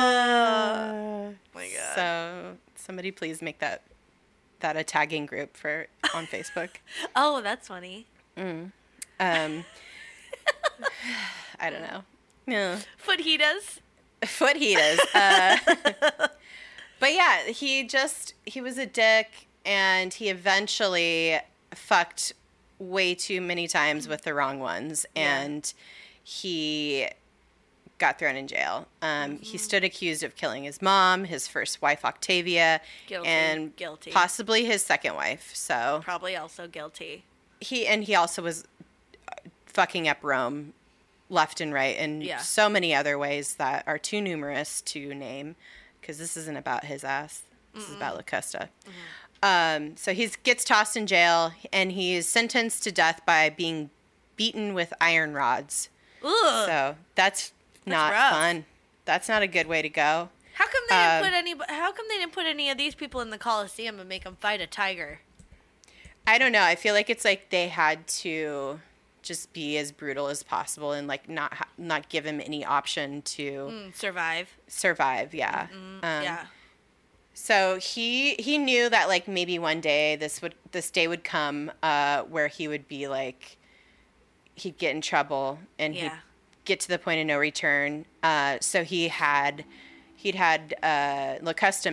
[0.00, 1.94] Oh my god.
[1.94, 3.82] So, somebody please make that
[4.60, 6.70] that a tagging group for on Facebook.
[7.16, 8.06] oh, that's funny.
[8.36, 8.72] Um,
[11.60, 12.02] I don't know.
[12.46, 12.78] Yeah.
[13.04, 13.78] Fajitas.
[14.22, 14.98] Fajitas.
[15.14, 16.28] Uh,
[17.00, 21.38] but yeah, he just he was a dick, and he eventually
[21.74, 22.32] fucked
[22.78, 25.40] way too many times with the wrong ones, Yeah.
[25.40, 25.72] and
[26.22, 27.08] he
[27.98, 28.86] got thrown in jail.
[29.02, 29.42] Um, Mm-hmm.
[29.42, 34.10] He stood accused of killing his mom, his first wife Octavia, Guilty, and guilty.
[34.12, 35.50] possibly his second wife.
[35.54, 37.24] So Probably also guilty.
[37.60, 38.64] he and he also was
[39.30, 39.32] uh,
[39.66, 40.72] fucking up Rome
[41.30, 42.38] left and right in Yeah.
[42.38, 45.56] so many other ways that are too numerous to name
[46.00, 47.42] because this isn't about his ass.
[47.74, 48.68] This is about Locusta.
[49.42, 53.90] Um, so he gets tossed in jail and he is sentenced to death by being
[54.36, 55.90] beaten with iron rods.
[56.24, 56.66] Ugh.
[56.66, 57.52] So that's,
[57.90, 58.32] not rough.
[58.32, 58.64] fun.
[59.04, 60.28] That's not a good way to go.
[60.54, 61.54] how come they didn't um, put any?
[61.68, 64.36] How come they didn't put any of these people in the Coliseum and make them
[64.40, 65.20] fight a tiger?
[66.26, 66.62] I don't know.
[66.62, 68.80] I feel like it's like they had to
[69.22, 73.22] just be as brutal as possible and like not ha- not give him any option
[73.22, 74.48] to Mm, survive.
[74.68, 75.34] survive.
[75.34, 75.68] Yeah.
[75.72, 76.46] Um, yeah.
[77.34, 81.70] So he he knew that like maybe one day this would this day would come
[81.82, 83.56] uh, where he would be like
[84.54, 86.18] he'd get in trouble and he'd Yeah.
[86.68, 88.04] Get to the point of no return.
[88.22, 89.64] Uh, so he had
[90.14, 91.36] he'd had uh,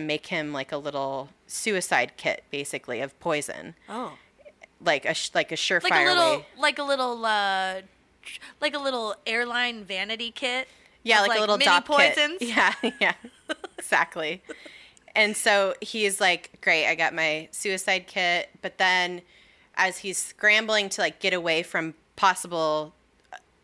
[0.00, 4.12] make him like a little suicide kit basically of poison, Oh.
[4.80, 6.46] like a sh- like a surefire Like a little, way.
[6.58, 7.80] like a little, uh,
[8.60, 10.68] like a little airline vanity kit.
[11.04, 12.38] Yeah, of, like, a little mini dop poisons.
[12.40, 12.48] kit.
[12.56, 13.14] Yeah, yeah,
[13.78, 14.42] exactly.
[15.14, 19.22] and so he's like, "Great, I got my suicide kit." But then,
[19.76, 22.92] as he's scrambling to like get away from possible,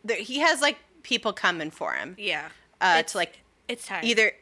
[0.05, 2.15] there, he has like people coming for him.
[2.19, 2.49] Yeah.
[2.81, 4.05] Uh, It's- to like It's time.
[4.05, 4.33] either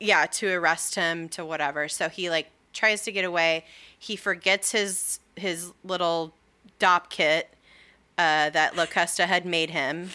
[0.00, 3.64] yeah to arrest him to whatever so he like tries to get away
[3.96, 6.34] he forgets his his little
[6.80, 7.48] dop kit
[8.18, 10.10] uh, that locusta had made him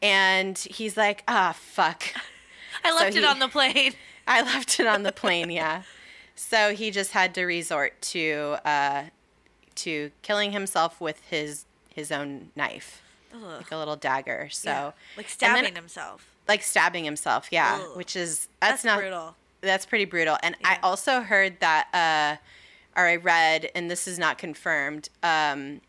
[0.00, 2.04] and he's like ah fuck
[2.84, 3.92] I left it he- on the plane.
[4.26, 5.82] i left it on the plane yeah
[6.36, 9.04] so he just had to resort to uh
[9.74, 13.02] to killing himself with his his own knife
[13.34, 13.40] Ugh.
[13.42, 14.90] like a little dagger so Yeah.
[15.16, 16.26] like stabbing then- himself.
[16.48, 17.96] like stabbing himself yeah Ugh.
[17.96, 19.36] which is That's, that's, not brutal.
[19.60, 20.36] that's pretty brutal.
[20.42, 25.80] And I also heard that, uh, or I read, and this is not confirmed, um,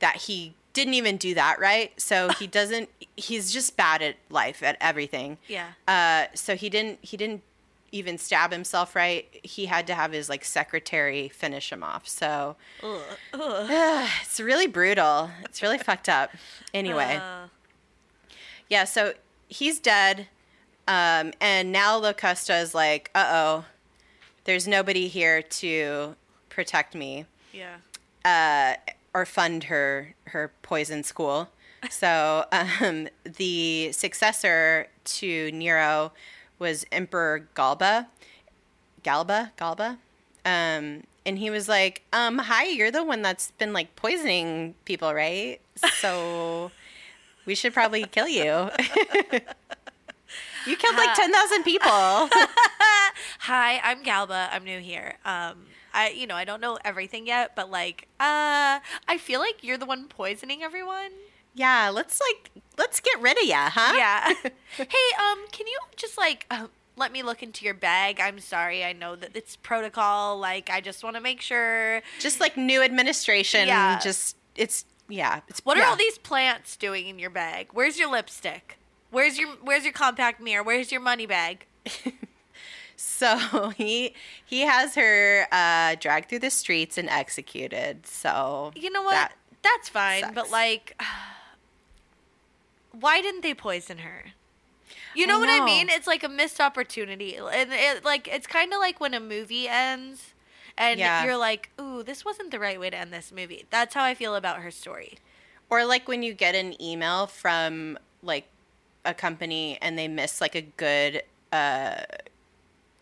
[0.00, 1.92] that he didn't even do that right.
[2.00, 2.88] So he doesn't.
[3.16, 5.38] He's just bad at life, at everything.
[5.48, 5.68] Yeah.
[5.86, 6.98] Uh, so he didn't.
[7.02, 7.42] He didn't
[7.92, 9.28] even stab himself right.
[9.42, 12.08] He had to have his like secretary finish him off.
[12.08, 13.00] So Ugh.
[13.34, 14.08] Ugh.
[14.22, 15.30] it's really brutal.
[15.44, 16.30] It's really fucked up.
[16.74, 17.20] Anyway.
[17.22, 17.46] Uh,
[18.68, 19.12] Yeah, so
[19.48, 20.28] he's dead.
[20.88, 23.64] Um, and now Locusta is like, uh oh,
[24.44, 26.16] there's nobody here to
[26.48, 27.76] protect me yeah.
[28.24, 31.48] uh, or fund her her poison school.
[31.90, 36.12] So um, the successor to Nero
[36.62, 38.08] was Emperor Galba.
[39.02, 39.52] Galba?
[39.58, 39.98] Galba?
[40.46, 45.12] Um, and he was like, um, hi, you're the one that's been like poisoning people,
[45.12, 45.60] right?
[46.00, 46.70] So
[47.46, 48.42] we should probably kill you.
[50.66, 51.90] you killed like 10,000 people.
[53.40, 54.48] Hi, I'm Galba.
[54.52, 55.14] I'm new here.
[55.24, 59.62] Um, I, you know, I don't know everything yet, but like, uh, I feel like
[59.62, 61.10] you're the one poisoning everyone.
[61.54, 63.92] yeah, let's like, let's get rid of ya, huh?
[63.96, 64.32] Yeah.
[64.76, 64.84] hey,
[65.18, 66.66] um, can you just like uh,
[66.96, 68.20] let me look into your bag?
[68.20, 68.84] I'm sorry.
[68.84, 70.38] I know that it's protocol.
[70.38, 72.02] Like, I just want to make sure.
[72.18, 73.66] Just like new administration.
[73.66, 73.98] Yeah.
[73.98, 75.40] Just, it's, yeah.
[75.48, 77.68] It's, What are all these plants doing in your bag?
[77.72, 78.78] Where's your lipstick?
[79.10, 80.62] Where's your Where's your compact mirror?
[80.62, 81.66] Where's your money bag?
[82.96, 84.14] So he
[84.44, 88.06] he has her uh, dragged through the streets and executed.
[88.06, 89.12] So You know what?
[89.12, 90.52] that- That's fine, but sucks.
[90.52, 91.02] like,
[92.92, 94.26] why didn't they poison her?
[95.14, 95.88] You I know what I mean?
[95.90, 99.68] It's like a missed opportunity, and it like it's kind of like when a movie
[99.68, 100.32] ends,
[100.76, 101.24] and Yeah.
[101.24, 104.14] you're like, "Ooh, this wasn't the right way to end this movie." That's how I
[104.14, 105.18] feel about her story.
[105.70, 108.46] or like when you get an email from like
[109.06, 112.02] a company and they miss like a good uh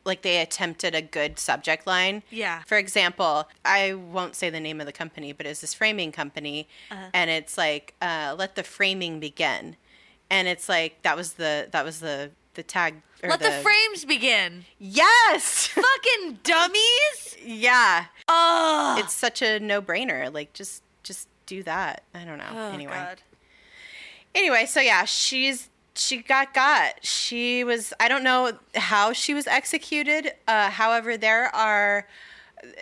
[0.05, 2.22] like they attempted a good subject line.
[2.30, 2.62] Yeah.
[2.66, 6.68] For example, I won't say the name of the company, but it's this framing company,
[6.90, 7.11] Uh-huh.
[7.14, 9.76] and it's like, uh, "Let the framing begin,"
[10.30, 13.03] and it's like that was the that was the the tag.
[13.22, 14.64] Or Let the, frames begin.
[14.78, 15.66] Yes.
[15.66, 17.36] Fucking dummies.
[17.44, 18.07] yeah.
[18.26, 18.96] Oh.
[18.98, 20.32] It's such a no brainer.
[20.32, 22.03] Like just just do that.
[22.14, 22.48] I don't know.
[22.51, 22.94] oh anyway.
[22.94, 23.20] God.
[24.34, 25.68] Anyway, so yeah, she's
[26.01, 27.05] she got got.
[27.05, 30.32] She was I don't know how she was executed.
[30.48, 32.07] Uh, however, there are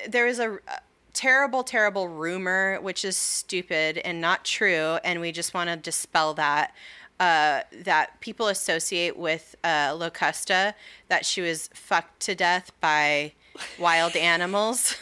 [0.09, 0.81] there is a, a
[1.13, 6.35] terrible terrible rumor which is stupid and not true and we just want to dispel
[6.35, 6.73] that
[7.21, 10.75] uh, that people associate with uh, Locusta
[11.09, 13.33] that she was fucked to death by
[13.81, 14.95] wild animals.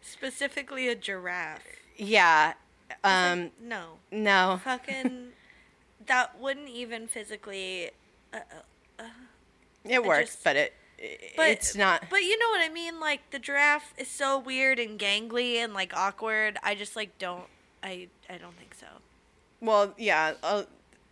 [0.00, 1.62] Specifically, a giraffe.
[1.96, 2.54] yeah.
[3.04, 3.98] Um, No.
[4.10, 4.60] no.
[4.64, 5.28] Fucking.
[6.06, 7.90] That wouldn't even physically.
[8.32, 8.38] Uh,
[8.98, 9.04] uh,
[9.84, 10.74] It works, just- but it
[11.36, 12.04] But it's not.
[12.10, 13.00] But you know what I mean?
[13.00, 16.58] Like the giraffe is so weird and gangly and like awkward.
[16.62, 17.44] I just like don't.
[17.82, 18.86] I I don't think so.
[19.60, 20.34] Well, yeah.
[20.42, 20.64] Uh,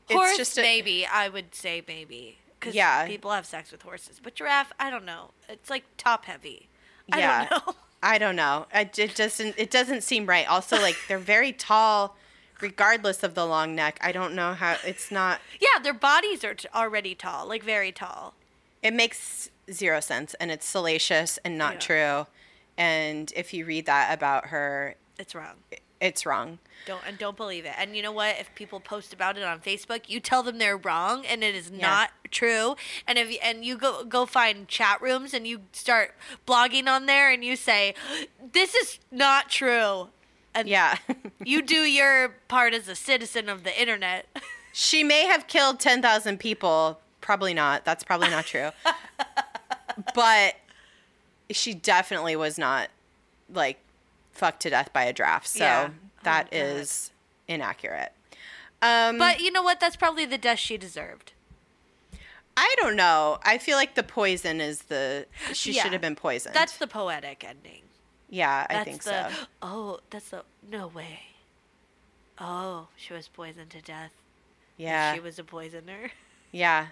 [0.08, 3.06] it's Horse, just a, maybe I would say maybe because Yeah.
[3.06, 4.20] people have sex with horses.
[4.22, 5.30] But giraffe, I don't know.
[5.48, 6.68] It's like top heavy.
[7.08, 7.46] Yeah.
[7.50, 7.74] I don't know.
[8.02, 8.66] I don't know.
[8.72, 9.54] It, it doesn't.
[9.58, 10.46] It doesn't seem right.
[10.48, 12.16] Also, like they're very tall,
[12.60, 13.98] regardless of the long neck.
[14.02, 14.76] I don't know how.
[14.84, 15.40] It's not.
[15.60, 18.34] yeah, their bodies are t- already tall, like very tall.
[18.82, 21.78] It makes zero sense, and it's salacious and not Yeah.
[21.80, 22.26] true.
[22.78, 25.56] And if you read that about her, It's wrong.
[26.00, 26.58] it's wrong.
[26.86, 27.74] Don't and don't believe it.
[27.76, 28.38] And you know what?
[28.38, 31.68] If people post about it on Facebook, you tell them they're wrong and it is
[31.70, 31.86] Yeah.
[31.86, 32.74] not true.
[33.06, 37.04] And if you, and you go go find chat rooms and you start blogging on
[37.04, 37.94] there and you say,
[38.40, 40.08] "This is not true."
[40.54, 40.96] And Yeah.
[41.44, 44.26] you do your part as a citizen of the internet.
[44.72, 47.00] she may have killed ten thousand people.
[47.20, 47.84] Probably not.
[47.84, 48.70] That's probably not true.
[50.14, 50.56] but
[51.50, 52.88] she definitely was not
[53.52, 53.78] like
[54.32, 55.46] fucked to death by a draft.
[55.48, 55.90] So Yeah.
[56.22, 56.64] that Oh, God.
[56.66, 57.10] is
[57.48, 58.12] inaccurate.
[58.82, 59.80] Um, But you know what?
[59.80, 61.32] That's probably the death she deserved.
[62.56, 63.38] I don't know.
[63.42, 65.82] I feel like the poison is the she Yeah.
[65.82, 66.54] should have been poisoned.
[66.54, 67.82] That's the poetic ending.
[68.30, 69.36] Yeah, I think the so.
[69.62, 71.20] oh, that's the no way.
[72.38, 74.12] Oh, she was poisoned to death.
[74.76, 76.12] Yeah, she was a poisoner.
[76.52, 76.88] yeah.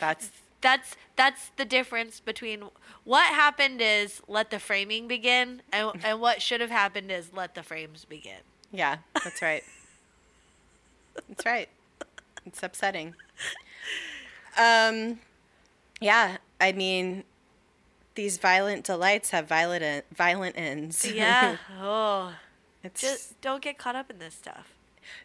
[0.00, 0.30] That's
[0.62, 2.64] That's that's the difference between
[3.04, 7.54] what happened is let the framing begin, and and what should have happened is let
[7.54, 8.40] the frames begin.
[8.72, 8.98] yeah.
[9.24, 9.64] That's right.
[11.28, 11.68] that's right.
[12.46, 13.14] It's upsetting.
[14.58, 15.20] Um,
[16.00, 16.38] yeah.
[16.60, 17.24] I mean,
[18.16, 21.04] these violent delights have violent violent ends.
[21.14, 21.56] Yeah.
[21.80, 22.34] oh,
[22.82, 24.74] it's just don't get caught up in this stuff.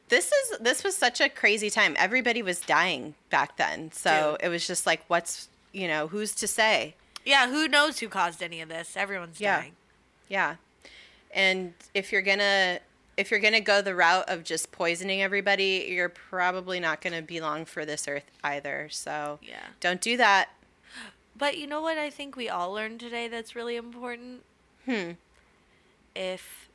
[0.10, 1.96] this is this was such a crazy time.
[1.98, 4.46] Everybody was dying back then, so Dude.
[4.46, 6.96] it was just like, what's you know, who's to say?
[7.26, 8.96] Yeah, who knows who caused any of this?
[8.98, 9.62] Everyone's Yeah.
[9.62, 9.74] dying.
[10.28, 10.56] Yeah,
[11.34, 12.80] and if you're gonna
[13.18, 17.40] if you're gonna go the route of just poisoning everybody, you're probably not gonna be
[17.42, 18.88] long for this earth either.
[18.90, 19.62] So Yeah.
[19.80, 20.50] don't do that.
[21.38, 24.44] But you know what I think we all learned today that's really important?
[24.86, 25.12] Hmm.
[26.16, 26.70] If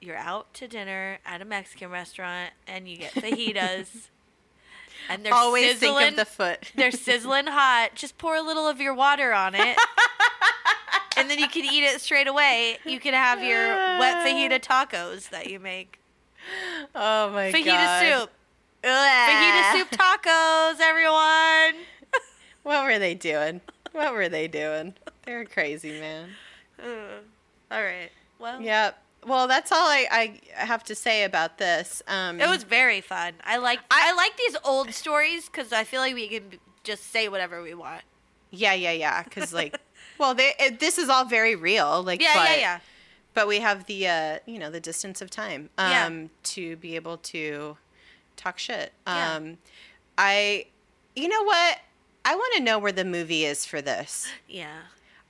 [0.00, 4.08] you're out to dinner at a Mexican restaurant and you get fajitas
[5.08, 6.72] and they're Always sizzling, think of the foot.
[6.74, 9.76] they're sizzling hot, just pour a little of your water on it.
[11.16, 12.78] and then you can eat it straight away.
[12.84, 15.98] You can have your wet fajita tacos that you make.
[16.94, 18.20] oh my Fajita god.
[18.20, 18.30] soup.
[18.84, 21.84] Fajita soup tacos, everyone.
[22.66, 23.60] What were they doing?
[23.92, 24.94] What were they doing?
[25.24, 26.30] They're crazy, man.
[26.82, 27.20] Uh,
[27.70, 28.10] all right.
[28.40, 29.00] Well, Yep.
[29.24, 32.02] Well, that's all I, I have to say about this.
[32.08, 33.34] Um, It was very fun.
[33.44, 37.28] I like I, like these old stories because I feel like we can just say
[37.28, 38.02] whatever we want.
[38.50, 39.22] yeah, yeah, yeah.
[39.22, 39.78] Because like,
[40.18, 42.02] well, they, it, this is all very real.
[42.02, 42.78] Like, Yeah, but, yeah, yeah.
[43.32, 46.26] But we have the uh, you know the distance of time um, Yeah.
[46.54, 47.76] to be able to
[48.36, 48.92] talk shit.
[49.06, 49.34] Yeah.
[49.36, 49.58] Um,
[50.18, 50.66] I,
[51.14, 51.78] you know what?
[52.26, 54.26] I want to know where the movie is for this.
[54.48, 54.76] Yeah.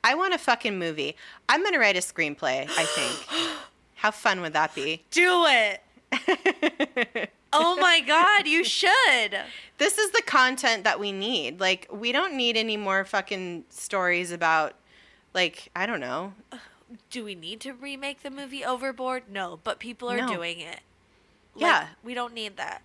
[0.05, 1.17] I want a fucking movie.
[1.49, 2.69] I'm gonna write a screenplay.
[2.77, 3.49] I think.
[3.97, 5.03] How fun would that be?
[5.11, 5.83] Do it.
[7.59, 9.39] Oh my god, you should.
[9.79, 11.59] this is the content that we need.
[11.59, 14.75] Like, we don't need any more fucking stories about,
[15.33, 16.35] like, I don't know.
[17.11, 19.23] Do we need to remake the movie Overboard?
[19.31, 20.29] No, but people are No.
[20.29, 20.81] doing it.
[21.55, 21.87] Like, Yeah.
[22.05, 22.83] We don't need that.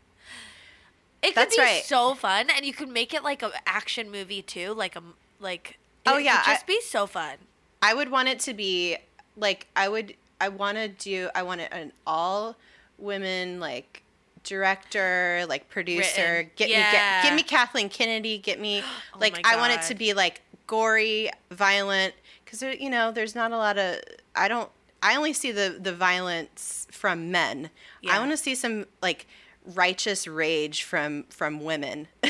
[1.22, 1.84] It could That's be right.
[1.84, 5.04] so fun and you could make it like an action movie too, like a
[5.40, 7.36] like Oh, it yeah, could just I- be so fun.
[7.82, 8.98] I would want it to be
[9.38, 10.16] like I would.
[10.40, 11.30] I want to do.
[11.36, 12.56] I want it an all
[12.98, 14.02] women like
[14.44, 16.22] director, like producer.
[16.22, 16.52] Written.
[16.56, 16.92] Get me, Yeah.
[16.92, 18.38] get, give me Kathleen Kennedy.
[18.38, 18.82] Get me
[19.16, 22.14] Oh like I want it to be like gory, violent.
[22.44, 24.00] Because you know, there's not a lot of.
[24.36, 24.70] I don't.
[25.04, 27.70] I only see the the violence from men.
[28.10, 29.26] I want to see some like
[29.66, 32.08] righteous rage from from women.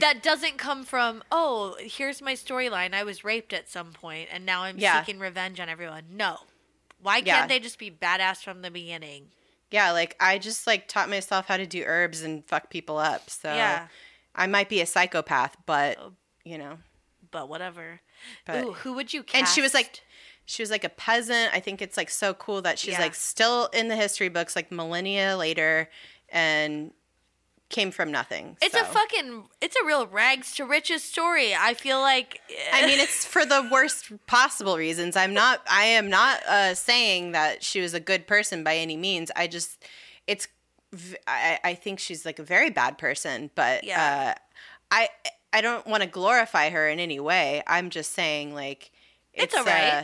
[0.00, 4.44] that doesn't come from oh here's my storyline i was raped at some point and
[4.44, 5.00] now i'm Yeah.
[5.02, 6.36] seeking revenge on everyone no
[7.02, 7.46] why can't Yeah.
[7.46, 9.28] they just be badass from the beginning
[9.70, 13.28] yeah, like I just like taught myself how to do herbs and fuck people up.
[13.28, 13.88] So Yeah.
[14.34, 16.14] I might be a psychopath, but Oh.
[16.42, 16.78] you know.
[17.30, 18.00] but whatever
[18.46, 19.34] But Ooh, who would you cast?
[19.38, 20.00] and she was like
[20.46, 21.52] she was like a peasant.
[21.52, 23.00] I think it's like so cool that she's Yeah.
[23.02, 25.90] like still in the history books like millennia later
[26.30, 26.92] and
[27.70, 28.56] came from nothing.
[28.62, 32.40] it's a fucking it's a real rags to riches story i feel like
[32.72, 35.16] I mean, it's for the worst possible reasons.
[35.16, 35.60] I'm not.
[35.70, 39.30] I am not uh, saying that she was a good person by any means.
[39.36, 39.84] I just,
[40.26, 40.48] it's.
[41.26, 44.34] I, I think she's like a very bad person, but Yeah.
[44.36, 44.40] uh,
[44.90, 45.08] I
[45.52, 47.62] I don't want to glorify her in any way.
[47.66, 48.90] I'm just saying like
[49.34, 49.92] It's it's, alright.
[49.92, 50.02] uh,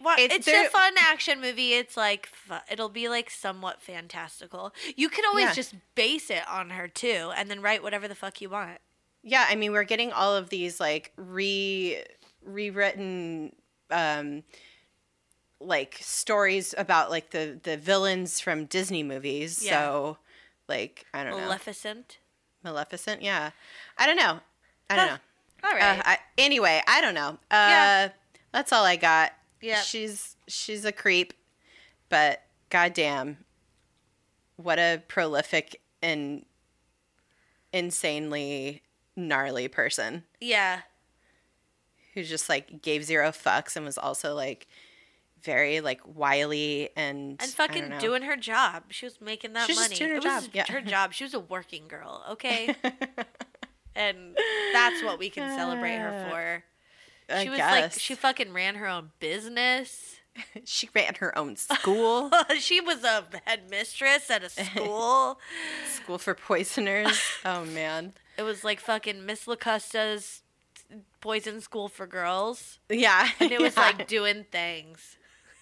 [0.00, 1.72] It's there- a fun action movie.
[1.74, 2.28] It's like
[2.70, 4.72] it'll be like somewhat fantastical.
[4.96, 5.54] You can always Yeah.
[5.54, 8.80] just base it on her too, and then write whatever the fuck you want.
[9.22, 9.46] yeah.
[9.48, 12.02] I mean, we're getting all of these like re
[12.42, 13.54] rewritten.
[13.90, 14.44] um
[15.60, 19.64] like stories about like the the villains from Disney movies.
[19.64, 19.80] Yeah.
[19.86, 20.18] So
[20.68, 21.38] like I don't know.
[21.38, 22.18] Maleficent.
[22.62, 23.50] Maleficent, yeah.
[23.96, 24.40] I don't know.
[24.90, 25.16] I don't Huh.
[25.62, 25.68] know.
[25.68, 25.98] All right.
[25.98, 26.02] Uh.
[26.04, 27.38] I, anyway, I don't know.
[27.50, 28.08] Uh, Yeah.
[28.52, 29.32] That's all I got.
[29.60, 29.84] Yep.
[29.84, 31.32] She's she's a creep,
[32.08, 33.38] but goddamn,
[34.56, 36.44] what a prolific and
[37.72, 38.82] insanely
[39.16, 40.80] gnarly person yeah.
[42.14, 44.66] who just like gave zero fucks and was also like
[45.42, 48.84] very like wily and and fucking doing her job.
[48.90, 49.98] She was making that She's just money.
[49.98, 50.64] doing her it was job, yeah.
[50.72, 51.12] her job.
[51.12, 52.74] She was a working girl, okay?
[53.94, 54.36] and
[54.72, 56.64] that's what we can celebrate her for.
[57.30, 57.70] I She was guess.
[57.70, 60.16] like she fucking ran her own business.
[60.64, 62.30] she ran her own school.
[62.58, 65.38] she was a headmistress at a school.
[65.92, 67.20] School for Poisoners.
[67.44, 68.12] Oh man.
[68.36, 70.42] it was like fucking Miss Locusta's
[71.20, 73.28] boys in school for girls, Yeah.
[73.40, 73.82] and it was Yeah.
[73.82, 75.16] like doing things.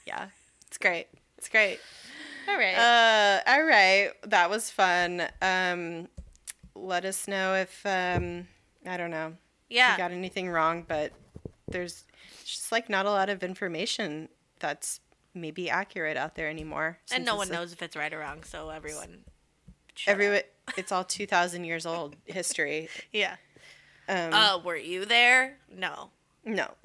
[0.06, 0.26] yeah.
[0.68, 1.06] It's great.
[1.38, 1.78] It's great.
[2.48, 2.74] All right.
[2.76, 4.10] Uh, all right.
[4.24, 5.22] That was fun.
[5.42, 6.08] Um,
[6.74, 8.46] let us know if um,
[8.86, 9.34] I don't know.
[9.68, 9.94] yeah.
[9.94, 11.12] we got anything wrong, but
[11.68, 12.04] there's
[12.44, 14.28] just like not a lot of information
[14.60, 15.00] that's
[15.34, 16.98] maybe accurate out there anymore.
[17.12, 19.24] and no one knows if it's right or wrong, so everyone.
[20.06, 20.40] Everyone,
[20.76, 22.88] it's all two thousand years old history.
[23.12, 23.36] Yeah.
[24.08, 25.58] Um, Uh, were you there?
[25.74, 26.10] No.
[26.44, 26.68] no.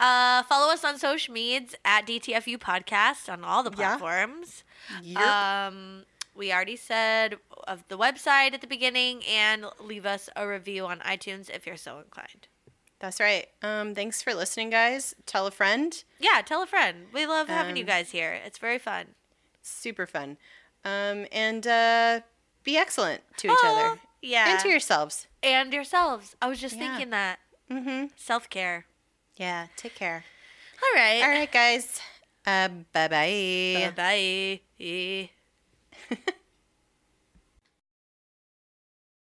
[0.00, 3.96] Uh, follow us on social medias at DTFU Podcast on all the Yeah.
[3.96, 4.64] platforms.
[5.16, 6.04] Um,
[6.34, 7.36] we already said
[7.68, 11.76] of the website at the beginning, and leave us a review on iTunes if you're
[11.76, 12.48] so inclined.
[13.04, 13.46] That's right.
[13.60, 15.14] Um, thanks for listening, guys.
[15.26, 16.02] Tell a friend.
[16.18, 17.08] Yeah, tell a friend.
[17.12, 18.32] We love having you Um, guys here.
[18.46, 19.08] It's very fun.
[19.60, 20.38] Super fun.
[20.86, 22.20] Um, and uh,
[22.62, 24.52] be excellent to each Oh, other Yeah.
[24.52, 25.26] and to yourselves.
[25.42, 26.34] and yourselves.
[26.40, 26.88] I was just Yeah.
[26.92, 27.40] thinking that
[27.70, 28.06] Mm-hmm.
[28.16, 28.86] self care.
[29.36, 29.66] Yeah.
[29.76, 30.24] Take care.
[30.82, 31.22] All right.
[31.22, 32.00] All right, guys.
[32.46, 33.92] Uh, bye bye.
[33.94, 36.20] Bye bye.